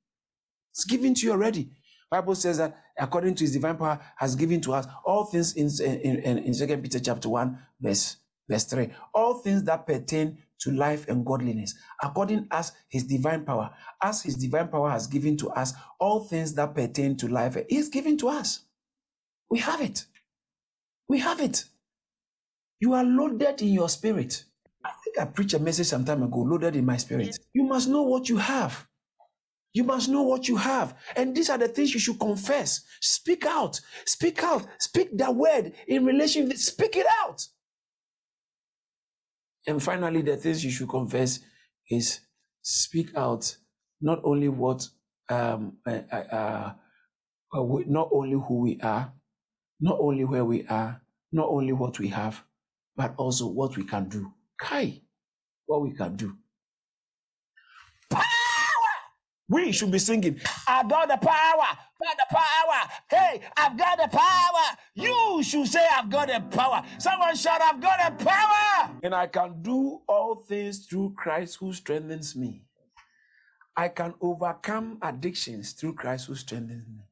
It's 0.73 0.85
given 0.85 1.13
to 1.15 1.25
you 1.25 1.31
already. 1.33 1.69
Bible 2.09 2.35
says 2.35 2.57
that 2.59 2.77
according 2.99 3.35
to 3.35 3.43
his 3.43 3.53
divine 3.53 3.77
power 3.77 3.99
has 4.17 4.35
given 4.35 4.61
to 4.61 4.73
us 4.73 4.87
all 5.05 5.25
things 5.25 5.55
in, 5.55 5.67
in, 5.81 6.19
in, 6.19 6.37
in 6.39 6.53
2 6.53 6.77
Peter 6.77 6.99
chapter 6.99 7.29
1, 7.29 7.57
verse, 7.81 8.17
verse 8.49 8.65
3. 8.65 8.89
All 9.13 9.35
things 9.35 9.63
that 9.63 9.87
pertain 9.87 10.37
to 10.59 10.71
life 10.71 11.07
and 11.07 11.25
godliness, 11.25 11.75
according 12.01 12.47
as 12.51 12.71
his 12.87 13.03
divine 13.03 13.45
power, 13.45 13.71
as 14.01 14.23
his 14.23 14.35
divine 14.35 14.67
power 14.67 14.89
has 14.91 15.07
given 15.07 15.37
to 15.37 15.49
us 15.51 15.73
all 15.99 16.23
things 16.23 16.53
that 16.53 16.75
pertain 16.75 17.17
to 17.17 17.27
life, 17.27 17.57
is 17.69 17.89
given 17.89 18.17
to 18.17 18.29
us. 18.29 18.61
We 19.49 19.59
have 19.59 19.81
it. 19.81 20.05
We 21.07 21.19
have 21.19 21.41
it. 21.41 21.65
You 22.79 22.93
are 22.93 23.03
loaded 23.03 23.61
in 23.61 23.69
your 23.69 23.89
spirit. 23.89 24.43
I 24.85 24.91
think 25.03 25.19
I 25.19 25.25
preached 25.25 25.53
a 25.53 25.59
message 25.59 25.87
some 25.87 26.05
time 26.05 26.23
ago, 26.23 26.39
loaded 26.39 26.75
in 26.75 26.85
my 26.85 26.97
spirit. 26.97 27.37
You 27.53 27.63
must 27.63 27.89
know 27.89 28.03
what 28.03 28.29
you 28.29 28.37
have. 28.37 28.87
You 29.73 29.83
must 29.83 30.07
know 30.09 30.21
what 30.21 30.47
you 30.47 30.55
have. 30.55 30.95
And 31.15 31.35
these 31.35 31.49
are 31.49 31.57
the 31.57 31.67
things 31.67 31.93
you 31.93 31.99
should 31.99 32.19
confess. 32.19 32.81
Speak 33.01 33.45
out. 33.45 33.79
Speak 34.05 34.43
out. 34.43 34.67
Speak 34.79 35.17
that 35.17 35.33
word 35.33 35.73
in 35.87 36.05
relation. 36.05 36.55
Speak 36.55 36.95
it 36.95 37.07
out. 37.25 37.41
And 39.65 39.81
finally, 39.81 40.21
the 40.21 40.37
things 40.37 40.63
you 40.63 40.71
should 40.71 40.89
confess 40.89 41.39
is 41.89 42.19
speak 42.61 43.15
out 43.15 43.57
not 44.01 44.19
only 44.23 44.49
what, 44.49 44.87
um, 45.29 45.77
uh, 45.87 46.01
uh, 46.11 46.15
uh, 46.15 46.73
not 47.87 48.09
only 48.11 48.39
who 48.47 48.59
we 48.59 48.79
are, 48.81 49.11
not 49.79 49.97
only 49.99 50.25
where 50.25 50.45
we 50.45 50.67
are, 50.67 51.01
not 51.31 51.47
only 51.49 51.73
what 51.73 51.97
we 51.99 52.09
have, 52.09 52.43
but 52.95 53.15
also 53.17 53.47
what 53.47 53.75
we 53.75 53.83
can 53.85 54.07
do. 54.07 54.31
Kai, 54.59 55.01
what 55.65 55.81
we 55.81 55.91
can 55.93 56.15
do. 56.15 56.37
We 59.53 59.71
should 59.71 59.91
be 59.91 59.99
singing, 59.99 60.41
I've 60.67 60.89
got 60.89 61.09
the 61.09 61.17
power, 61.17 61.67
got 62.01 62.17
the 62.17 62.35
power. 62.35 62.89
Hey, 63.07 63.39
I've 63.55 63.77
got 63.77 63.99
the 63.99 64.07
power. 64.07 64.77
You 64.95 65.43
should 65.43 65.67
say, 65.67 65.85
I've 65.95 66.09
got 66.09 66.29
the 66.29 66.39
power. 66.57 66.81
Someone 66.97 67.35
shout, 67.35 67.61
I've 67.61 67.79
got 67.79 68.17
the 68.17 68.25
power. 68.25 68.89
And 69.03 69.13
I 69.13 69.27
can 69.27 69.61
do 69.61 70.01
all 70.07 70.37
things 70.47 70.87
through 70.87 71.13
Christ 71.15 71.57
who 71.59 71.71
strengthens 71.71 72.35
me. 72.35 72.63
I 73.77 73.89
can 73.89 74.15
overcome 74.21 74.97
addictions 75.03 75.73
through 75.73 75.93
Christ 75.93 76.25
who 76.25 76.35
strengthens 76.35 76.87
me. 76.87 77.05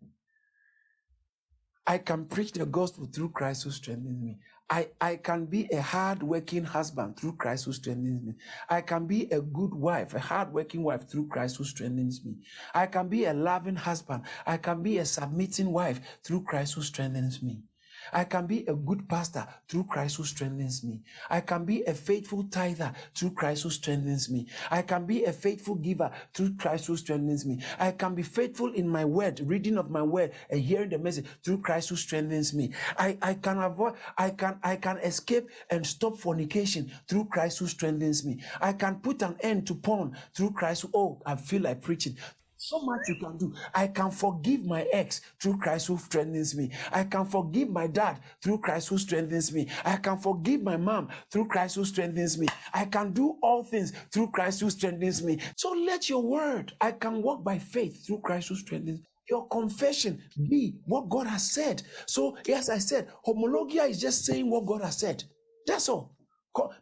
I 1.86 1.99
can 1.99 2.25
preach 2.25 2.54
the 2.54 2.65
gospel 2.65 3.06
through 3.06 3.30
Christ 3.30 3.65
who 3.65 3.69
strengthens 3.69 4.19
me. 4.19 4.39
I, 4.71 4.88
I 5.01 5.17
can 5.17 5.45
be 5.47 5.67
a 5.73 5.81
hard-working 5.81 6.63
husband 6.63 7.19
through 7.19 7.36
Christ 7.36 7.65
who 7.65 7.73
strengthens 7.73 8.23
me. 8.23 8.36
I 8.69 8.79
can 8.81 9.05
be 9.05 9.29
a 9.29 9.41
good 9.41 9.73
wife, 9.73 10.13
a 10.13 10.19
hard-working 10.19 10.81
wife 10.81 11.10
through 11.10 11.27
Christ 11.27 11.57
who 11.57 11.65
strengthens 11.65 12.23
me. 12.23 12.38
I 12.73 12.88
can 12.88 13.10
be 13.10 13.25
a 13.25 13.34
loving 13.34 13.75
husband. 13.75 14.23
I 14.47 14.55
can 14.55 14.81
be 14.81 14.99
a 14.99 15.05
submitting 15.05 15.73
wife 15.73 15.99
through 16.23 16.43
Christ 16.43 16.75
who 16.75 16.84
strengthens 16.84 17.43
me. 17.43 17.63
I 18.12 18.24
can 18.26 18.47
be 18.47 18.65
a 18.67 18.74
good 18.74 19.08
pastor 19.08 19.47
through 19.67 19.86
Christ 19.86 20.17
who 20.17 20.24
strengthens 20.24 20.84
me. 20.84 21.02
I 21.30 21.41
can 21.41 21.65
be 21.65 21.84
a 21.84 21.93
faithful 21.93 22.43
tither 22.45 22.91
through 23.15 23.32
Christ 23.32 23.63
who 23.63 23.69
strengthens 23.69 24.30
me. 24.30 24.47
I 24.69 24.82
can 24.82 25.06
be 25.06 25.26
a 25.26 25.34
faithful 25.34 25.76
giver 25.76 26.12
through 26.34 26.56
Christ 26.56 26.88
who 26.88 26.97
strengthens 26.97 27.45
me. 27.45 27.60
I 27.80 27.91
can 27.91 28.15
be 28.15 28.24
faithful 28.24 28.74
in 28.74 28.88
my 28.88 29.06
word, 29.06 29.41
reading 29.41 29.78
of 29.78 29.89
my 29.89 30.02
word 30.02 30.32
and 30.50 30.62
hearing 30.62 30.89
the 30.89 31.00
message 31.00 31.26
through 31.43 31.60
Christ 31.60 31.89
who 31.89 31.95
strengthens 31.95 32.54
me. 32.54 32.74
I, 32.97 33.17
I 33.21 33.34
can 33.36 33.58
avoid, 33.60 33.93
I 34.17 34.32
can, 34.32 34.60
I 34.63 34.76
can 34.76 34.97
escape 34.97 35.50
and 35.69 35.86
stop 35.86 36.17
fornication 36.17 36.91
through 37.08 37.26
Christ 37.26 37.60
who 37.60 37.67
strengthens 37.67 38.26
me. 38.26 38.41
I 38.60 38.74
can 38.74 38.95
put 38.95 39.21
an 39.21 39.38
end 39.41 39.67
to 39.67 39.76
porn 39.76 40.17
through 40.36 40.52
Christ. 40.52 40.84
Who, 40.84 40.89
oh, 40.93 41.21
I 41.26 41.36
feel 41.36 41.62
like 41.62 41.82
preaching 41.82 42.17
so 42.62 42.80
much 42.82 43.02
you 43.10 43.15
can 43.15 43.38
do. 43.38 43.54
I 43.74 43.88
can 43.88 44.12
forgive 44.12 44.65
my 44.65 44.84
ex 44.93 45.21
through 45.41 45.58
Christ 45.60 45.88
who 45.88 45.97
strengthens 45.97 46.56
me. 46.56 46.71
I 46.91 47.06
can 47.06 47.26
forgive 47.26 47.69
my 47.69 47.88
dad 47.88 48.21
through 48.43 48.60
Christ 48.60 48.89
who 48.89 49.00
strengthens 49.00 49.54
me. 49.54 49.67
I 49.86 49.97
can 49.97 50.17
forgive 50.17 50.62
my 50.63 50.78
mom 50.78 51.10
through 51.32 51.47
Christ 51.47 51.76
who 51.76 51.86
strengthens 51.86 52.38
me. 52.38 52.47
I 52.74 52.86
can 52.86 53.13
do 53.13 53.38
all 53.43 53.63
things 53.63 53.93
through 54.13 54.30
Christ 54.32 54.62
who 54.62 54.69
strengthens 54.69 55.24
me. 55.24 55.39
So 55.58 55.71
let 55.71 56.10
your 56.10 56.24
word, 56.24 56.74
I 56.82 56.91
can 56.93 57.21
walk 57.24 57.43
by 57.43 57.60
faith 57.60 58.06
through 58.06 58.21
Christ 58.21 58.50
who 58.50 58.56
strengthens 58.56 59.00
me. 59.00 59.06
Your 59.30 59.47
confession 59.50 60.21
be 60.50 60.76
what 60.86 61.10
God 61.10 61.28
has 61.28 61.52
said. 61.52 61.84
So, 62.08 62.38
yes, 62.47 62.69
I 62.69 62.80
said, 62.80 63.10
homologia 63.26 63.89
is 63.89 64.02
just 64.02 64.26
saying 64.26 64.50
what 64.50 64.65
God 64.67 64.84
has 64.84 65.00
said. 65.00 65.24
That's 65.67 65.89
all. 65.89 66.15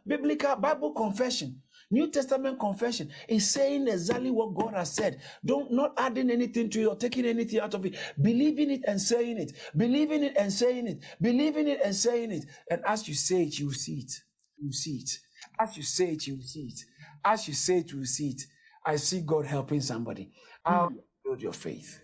Biblical 0.06 0.56
Bible 0.56 0.92
confession 0.92 1.62
New 1.90 2.10
Testament 2.10 2.60
confession 2.60 3.10
is 3.28 3.50
saying 3.50 3.88
exactly 3.88 4.30
what 4.30 4.54
God 4.54 4.74
has 4.74 4.94
said. 4.94 5.20
Don't 5.44 5.72
not 5.72 5.94
adding 5.98 6.30
anything 6.30 6.70
to 6.70 6.82
it 6.82 6.86
or 6.86 6.96
taking 6.96 7.26
anything 7.26 7.60
out 7.60 7.74
of 7.74 7.84
it. 7.84 7.96
Believing 8.20 8.70
it 8.70 8.82
and 8.86 9.00
saying 9.00 9.38
it. 9.38 9.52
Believing 9.76 10.22
it 10.22 10.36
and 10.38 10.52
saying 10.52 10.86
it. 10.86 11.02
Believing 11.20 11.68
it 11.68 11.80
and 11.84 11.94
saying 11.94 12.30
it. 12.32 12.44
And 12.70 12.82
as 12.86 13.08
you 13.08 13.14
say 13.14 13.42
it, 13.44 13.58
you 13.58 13.72
see 13.72 13.94
it. 14.00 14.12
You 14.58 14.72
see 14.72 14.98
it. 14.98 15.10
As 15.58 15.76
you 15.76 15.82
say 15.82 16.12
it, 16.12 16.26
you 16.26 16.40
see 16.42 16.68
it. 16.72 16.80
As 17.24 17.48
you 17.48 17.54
say 17.54 17.78
it, 17.78 17.90
you 17.92 18.04
see 18.04 18.30
it. 18.30 18.42
I 18.86 18.96
see 18.96 19.20
God 19.22 19.46
helping 19.46 19.80
somebody. 19.80 20.30
How 20.64 20.88
do 20.88 20.94
you 20.94 21.02
build 21.24 21.42
your 21.42 21.52
faith? 21.52 22.00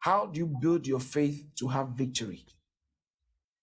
How 0.00 0.26
do 0.26 0.38
you 0.40 0.46
build 0.60 0.86
your 0.86 1.00
faith 1.00 1.44
to 1.58 1.68
have 1.68 1.88
victory? 1.90 2.44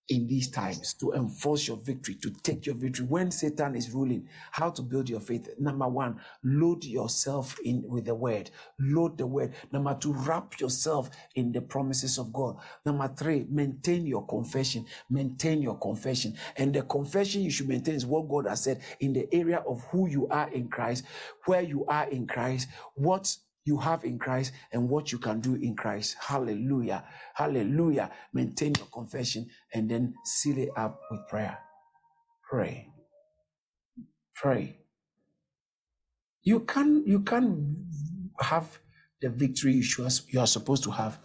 In 0.10 0.28
these 0.28 0.50
times 0.50 0.94
to 0.96 1.14
enforce 1.14 1.68
your 1.68 1.78
victory, 1.78 2.16
to 2.16 2.32
take 2.44 2.66
your 2.66 2.76
victory 2.76 3.06
when 3.06 3.32
Satan 3.32 3.76
is 3.76 3.92
ruling. 3.92 4.28
How 4.52 4.72
to 4.72 4.82
build 4.82 5.10
your 5.10 5.20
faith. 5.20 5.50
Number 5.60 5.88
one, 5.88 6.20
load 6.44 6.84
yourself 6.84 7.58
in 7.64 7.84
with 7.88 8.06
the 8.06 8.16
word. 8.16 8.50
Load 8.80 9.18
the 9.18 9.28
word. 9.28 9.54
Number 9.72 9.96
two, 10.00 10.14
wrap 10.14 10.60
yourself 10.60 11.10
in 11.36 11.52
the 11.52 11.62
promises 11.62 12.18
of 12.18 12.34
God. 12.34 12.58
Number 12.86 13.08
three, 13.08 13.46
maintain 13.50 14.06
your 14.06 14.26
confession. 14.26 14.86
Maintain 15.10 15.62
your 15.62 15.78
confession. 15.78 16.36
And 16.58 16.74
the 16.74 16.82
confession 16.82 17.44
you 17.44 17.52
should 17.52 17.70
maintain 17.70 17.96
is 17.96 18.06
what 18.06 18.28
God 18.28 18.48
has 18.48 18.64
said 18.64 18.82
in 19.00 19.14
the 19.14 19.28
area 19.34 19.64
of 19.68 19.84
who 19.92 20.08
you 20.08 20.28
are 20.30 20.50
in 20.52 20.70
Christ, 20.70 21.06
where 21.46 21.62
you 21.62 21.86
are 21.86 22.10
in 22.10 22.28
Christ, 22.28 22.68
what 22.96 23.36
you 23.66 23.78
have 23.78 24.04
in 24.04 24.18
Christ 24.18 24.54
and 24.72 24.90
what 24.90 25.12
you 25.12 25.18
can 25.18 25.42
do 25.42 25.56
in 25.56 25.76
Christ. 25.76 26.16
Hallelujah. 26.20 27.04
Hallelujah. 27.36 28.12
Maintain 28.34 28.74
your 28.78 28.88
confession 28.88 29.48
and 29.74 29.90
then 29.90 30.14
seal 30.26 30.58
it 30.58 30.70
up 30.76 31.00
with 31.12 31.28
prayer. 31.28 31.58
Pray. 32.50 32.88
Pray. 34.36 34.78
You 36.42 36.62
can 36.62 37.04
you 37.06 37.20
can 37.20 37.86
have 38.40 38.80
the 39.22 39.30
victory 39.30 39.74
you, 39.74 40.40
are 40.40 40.48
supposed 40.48 40.84
to 40.86 40.92
have 40.92 41.20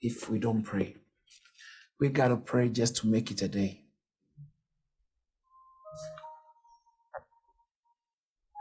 if 0.00 0.28
we 0.28 0.38
don't 0.38 0.62
pray. 0.62 0.96
We 2.00 2.08
got 2.08 2.28
to 2.28 2.36
pray 2.36 2.68
just 2.68 2.96
to 2.96 3.06
make 3.06 3.30
it 3.30 3.40
a 3.42 3.48
day. 3.48 3.84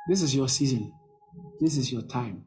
This 0.07 0.21
is 0.21 0.35
your 0.35 0.47
season. 0.47 0.93
This 1.59 1.77
is 1.77 1.91
your 1.91 2.03
time 2.03 2.45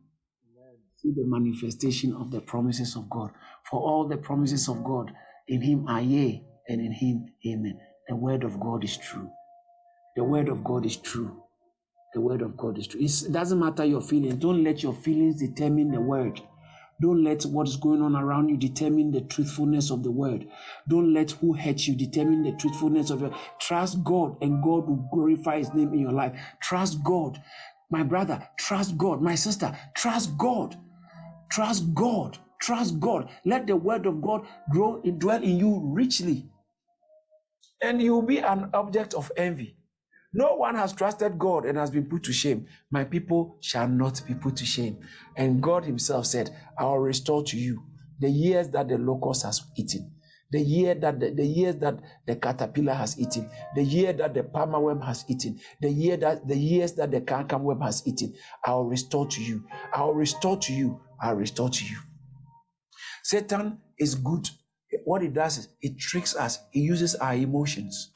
see 1.14 1.22
the 1.22 1.28
manifestation 1.28 2.14
of 2.14 2.30
the 2.32 2.40
promises 2.42 2.96
of 2.96 3.10
God. 3.10 3.30
For 3.70 3.80
all 3.80 4.08
the 4.08 4.18
promises 4.18 4.68
of 4.68 4.84
God 4.84 5.12
in 5.48 5.62
Him 5.62 5.86
are 5.88 6.02
yea, 6.02 6.44
and 6.68 6.80
in 6.80 6.92
Him, 6.92 7.26
amen. 7.46 7.78
The 8.08 8.16
word 8.16 8.44
of 8.44 8.60
God 8.60 8.84
is 8.84 8.98
true. 8.98 9.30
The 10.16 10.24
word 10.24 10.48
of 10.48 10.64
God 10.64 10.86
is 10.86 10.96
true. 10.98 11.38
the 12.14 12.20
word 12.22 12.42
of 12.42 12.56
God 12.56 12.78
is 12.78 12.88
true. 12.88 13.00
It 13.02 13.32
doesn't 13.32 13.60
matter 13.60 13.84
your 13.86 14.02
feelings. 14.02 14.36
Don't 14.36 14.64
let 14.64 14.82
your 14.82 14.94
feelings 14.94 15.40
determine 15.40 15.92
the 15.92 16.00
word. 16.00 16.40
Don't 17.02 17.24
let 17.24 17.44
what 17.44 17.68
is 17.68 17.76
going 17.76 18.02
on 18.02 18.16
around 18.16 18.50
you 18.50 18.58
determine 18.58 19.12
the 19.12 19.22
truthfulness 19.22 19.90
of 19.90 20.02
the 20.04 20.10
word. 20.12 20.48
Don't 20.88 21.14
let 21.14 21.32
who 21.32 21.54
hurts 21.54 21.88
you 21.88 21.96
determine 21.96 22.42
the 22.42 22.52
truthfulness 22.52 23.10
of 23.10 23.22
your. 23.22 23.34
Trust 23.60 24.04
God, 24.04 24.36
and 24.42 24.62
God 24.62 24.88
will 24.88 25.08
glorify 25.12 25.58
His 25.58 25.72
name 25.74 25.94
in 25.94 26.00
your 26.00 26.12
life. 26.12 26.38
Trust 26.62 27.02
God, 27.04 27.40
my 27.90 28.02
brother. 28.02 28.46
Trust 28.58 28.98
God, 28.98 29.22
my 29.22 29.36
sister. 29.36 29.76
Trust 29.96 30.38
God. 30.38 30.76
Trust 31.50 31.94
God. 31.94 32.38
Trust 32.60 33.00
God. 33.00 33.30
Let 33.44 33.66
the 33.66 33.76
word 33.76 34.06
of 34.06 34.22
God 34.22 34.46
grow 34.70 35.00
and 35.04 35.20
dwell 35.20 35.42
in 35.42 35.58
you 35.58 35.80
richly, 35.84 36.50
and 37.82 38.02
you 38.02 38.14
will 38.14 38.22
be 38.22 38.38
an 38.38 38.70
object 38.74 39.14
of 39.14 39.32
envy. 39.36 39.76
No 40.34 40.56
one 40.56 40.76
has 40.76 40.92
trusted 40.92 41.38
God 41.38 41.66
and 41.66 41.78
has 41.78 41.90
been 41.90 42.06
put 42.06 42.24
to 42.24 42.32
shame. 42.32 42.66
My 42.90 43.04
people 43.04 43.58
shall 43.62 43.88
not 43.88 44.22
be 44.28 44.34
put 44.34 44.56
to 44.56 44.66
shame. 44.66 44.98
And 45.36 45.62
God 45.62 45.84
Himself 45.84 46.26
said, 46.26 46.50
I 46.78 46.84
will 46.84 46.98
restore 47.00 47.44
to 47.44 47.58
you 47.58 47.82
the 48.20 48.30
years 48.30 48.68
that 48.70 48.88
the 48.88 48.98
locust 48.98 49.44
has 49.44 49.62
eaten, 49.76 50.12
the 50.52 50.60
year 50.60 50.94
that 50.96 51.20
the, 51.20 51.30
the 51.32 51.46
years 51.46 51.76
that 51.78 52.00
the 52.26 52.36
caterpillar 52.36 52.94
has 52.94 53.18
eaten, 53.20 53.50
the 53.74 53.82
year 53.82 54.12
that 54.14 54.34
the 54.34 54.42
palmerworm 54.44 55.04
has 55.04 55.24
eaten, 55.28 55.58
the 55.80 55.90
year 55.90 56.16
that 56.18 56.46
the 56.48 56.56
years 56.56 56.92
that 56.94 57.10
the 57.10 57.22
cankerworm 57.22 57.82
has 57.82 58.06
eaten. 58.06 58.34
I 58.64 58.72
will 58.74 58.86
restore 58.86 59.26
to 59.28 59.42
you. 59.42 59.64
I 59.94 60.04
will 60.04 60.14
restore 60.14 60.58
to 60.58 60.72
you. 60.74 61.00
I'll 61.20 61.36
restore 61.36 61.68
to 61.70 61.84
you. 61.84 61.98
Satan 63.22 63.78
is 63.98 64.14
good. 64.14 64.48
What 65.04 65.22
he 65.22 65.28
does 65.28 65.58
is 65.58 65.68
it 65.82 65.98
tricks 65.98 66.34
us. 66.34 66.58
He 66.70 66.80
uses 66.80 67.14
our 67.16 67.34
emotions. 67.34 68.10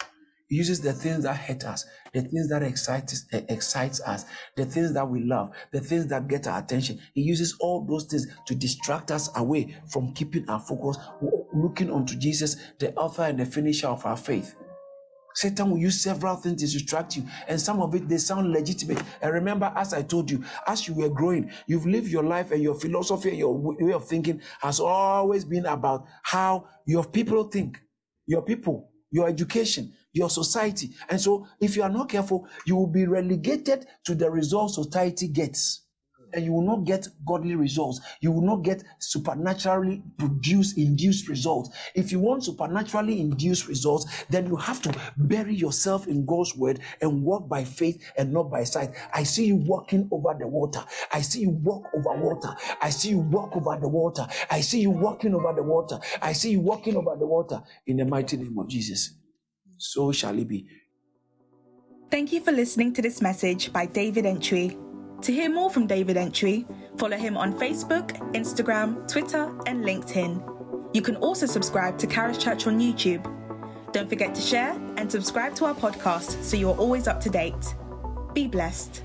He 0.48 0.56
uses 0.56 0.82
the 0.82 0.92
things 0.92 1.24
that 1.24 1.36
hurt 1.36 1.64
us, 1.64 1.86
the 2.12 2.20
things 2.20 2.50
that 2.50 2.62
excites, 2.62 3.24
eh, 3.32 3.40
excites 3.48 4.02
us, 4.02 4.26
the 4.54 4.66
things 4.66 4.92
that 4.92 5.08
we 5.08 5.20
love, 5.24 5.50
the 5.72 5.80
things 5.80 6.06
that 6.08 6.28
get 6.28 6.46
our 6.46 6.58
attention. 6.58 7.00
He 7.14 7.22
uses 7.22 7.56
all 7.58 7.86
those 7.86 8.04
things 8.04 8.26
to 8.46 8.54
distract 8.54 9.10
us 9.10 9.30
away 9.34 9.74
from 9.88 10.12
keeping 10.12 10.46
our 10.50 10.60
focus, 10.60 10.98
looking 11.54 11.90
unto 11.90 12.16
Jesus, 12.16 12.56
the 12.78 12.94
author 12.96 13.22
and 13.22 13.40
the 13.40 13.46
finisher 13.46 13.86
of 13.86 14.04
our 14.04 14.16
faith. 14.16 14.54
Satan 15.34 15.70
will 15.70 15.78
use 15.78 16.00
several 16.02 16.36
things 16.36 16.60
to 16.62 16.78
distract 16.78 17.16
you, 17.16 17.24
and 17.48 17.60
some 17.60 17.80
of 17.80 17.94
it 17.94 18.08
they 18.08 18.18
sound 18.18 18.52
legitimate. 18.52 19.02
And 19.20 19.32
remember, 19.32 19.72
as 19.76 19.94
I 19.94 20.02
told 20.02 20.30
you, 20.30 20.44
as 20.66 20.86
you 20.86 20.94
were 20.94 21.08
growing, 21.08 21.50
you've 21.66 21.86
lived 21.86 22.08
your 22.08 22.24
life, 22.24 22.50
and 22.50 22.62
your 22.62 22.74
philosophy 22.74 23.30
and 23.30 23.38
your 23.38 23.54
way 23.54 23.92
of 23.92 24.06
thinking 24.06 24.40
has 24.60 24.80
always 24.80 25.44
been 25.44 25.66
about 25.66 26.06
how 26.22 26.66
your 26.86 27.04
people 27.04 27.44
think, 27.44 27.80
your 28.26 28.42
people, 28.42 28.90
your 29.10 29.28
education, 29.28 29.92
your 30.12 30.30
society. 30.30 30.90
And 31.08 31.20
so, 31.20 31.46
if 31.60 31.76
you 31.76 31.82
are 31.82 31.90
not 31.90 32.08
careful, 32.08 32.46
you 32.66 32.76
will 32.76 32.86
be 32.86 33.06
relegated 33.06 33.86
to 34.04 34.14
the 34.14 34.30
results 34.30 34.74
society 34.74 35.28
gets. 35.28 35.82
And 36.32 36.44
you 36.44 36.52
will 36.52 36.62
not 36.62 36.84
get 36.84 37.08
godly 37.26 37.54
results. 37.54 38.00
You 38.20 38.32
will 38.32 38.42
not 38.42 38.62
get 38.62 38.84
supernaturally 38.98 40.02
produced, 40.18 40.78
induced 40.78 41.28
results. 41.28 41.70
If 41.94 42.12
you 42.12 42.20
want 42.20 42.44
supernaturally 42.44 43.20
induced 43.20 43.68
results, 43.68 44.24
then 44.30 44.46
you 44.46 44.56
have 44.56 44.80
to 44.82 44.94
bury 45.16 45.54
yourself 45.54 46.06
in 46.06 46.24
God's 46.26 46.56
word 46.56 46.80
and 47.00 47.22
walk 47.22 47.48
by 47.48 47.64
faith 47.64 48.02
and 48.16 48.32
not 48.32 48.50
by 48.50 48.64
sight. 48.64 48.90
I 49.12 49.22
see 49.22 49.46
you 49.46 49.56
walking 49.56 50.08
over 50.10 50.34
the 50.38 50.46
water. 50.46 50.84
I 51.12 51.20
see 51.20 51.40
you 51.40 51.50
walk 51.50 51.84
over 51.94 52.20
water. 52.20 52.54
I 52.80 52.90
see 52.90 53.10
you 53.10 53.18
walk 53.18 53.56
over 53.56 53.78
the 53.80 53.88
water. 53.88 54.26
I 54.50 54.60
see 54.60 54.80
you 54.80 54.90
walking 54.90 55.34
over 55.34 55.52
the 55.52 55.62
water. 55.62 55.98
I 56.20 56.32
see 56.32 56.50
you 56.52 56.60
walking 56.60 56.96
over 56.96 57.16
the 57.18 57.26
water 57.26 57.62
in 57.86 57.96
the 57.96 58.04
mighty 58.04 58.36
name 58.36 58.58
of 58.58 58.68
Jesus 58.68 59.14
so 59.82 60.12
shall 60.12 60.38
it 60.38 60.48
be. 60.48 60.66
Thank 62.10 62.32
you 62.32 62.40
for 62.40 62.52
listening 62.52 62.92
to 62.94 63.02
this 63.02 63.20
message 63.20 63.72
by 63.72 63.86
David 63.86 64.24
Antwi. 64.24 64.91
To 65.22 65.32
hear 65.32 65.48
more 65.48 65.70
from 65.70 65.86
David 65.86 66.16
Antwi, 66.16 66.66
follow 66.98 67.16
him 67.16 67.36
on 67.36 67.56
Facebook, 67.56 68.10
Instagram, 68.32 69.06
Twitter, 69.08 69.44
and 69.66 69.84
LinkedIn. 69.84 70.90
You 70.92 71.00
can 71.00 71.14
also 71.16 71.46
subscribe 71.46 71.96
to 71.98 72.08
Charis 72.08 72.38
Church 72.38 72.66
on 72.66 72.80
YouTube. 72.80 73.22
Don't 73.92 74.08
forget 74.08 74.34
to 74.34 74.40
share 74.40 74.72
and 74.96 75.10
subscribe 75.10 75.54
to 75.54 75.66
our 75.66 75.74
podcast 75.74 76.42
so 76.42 76.56
you're 76.56 76.76
always 76.76 77.06
up 77.06 77.20
to 77.20 77.30
date. 77.30 77.76
Be 78.34 78.48
blessed. 78.48 79.04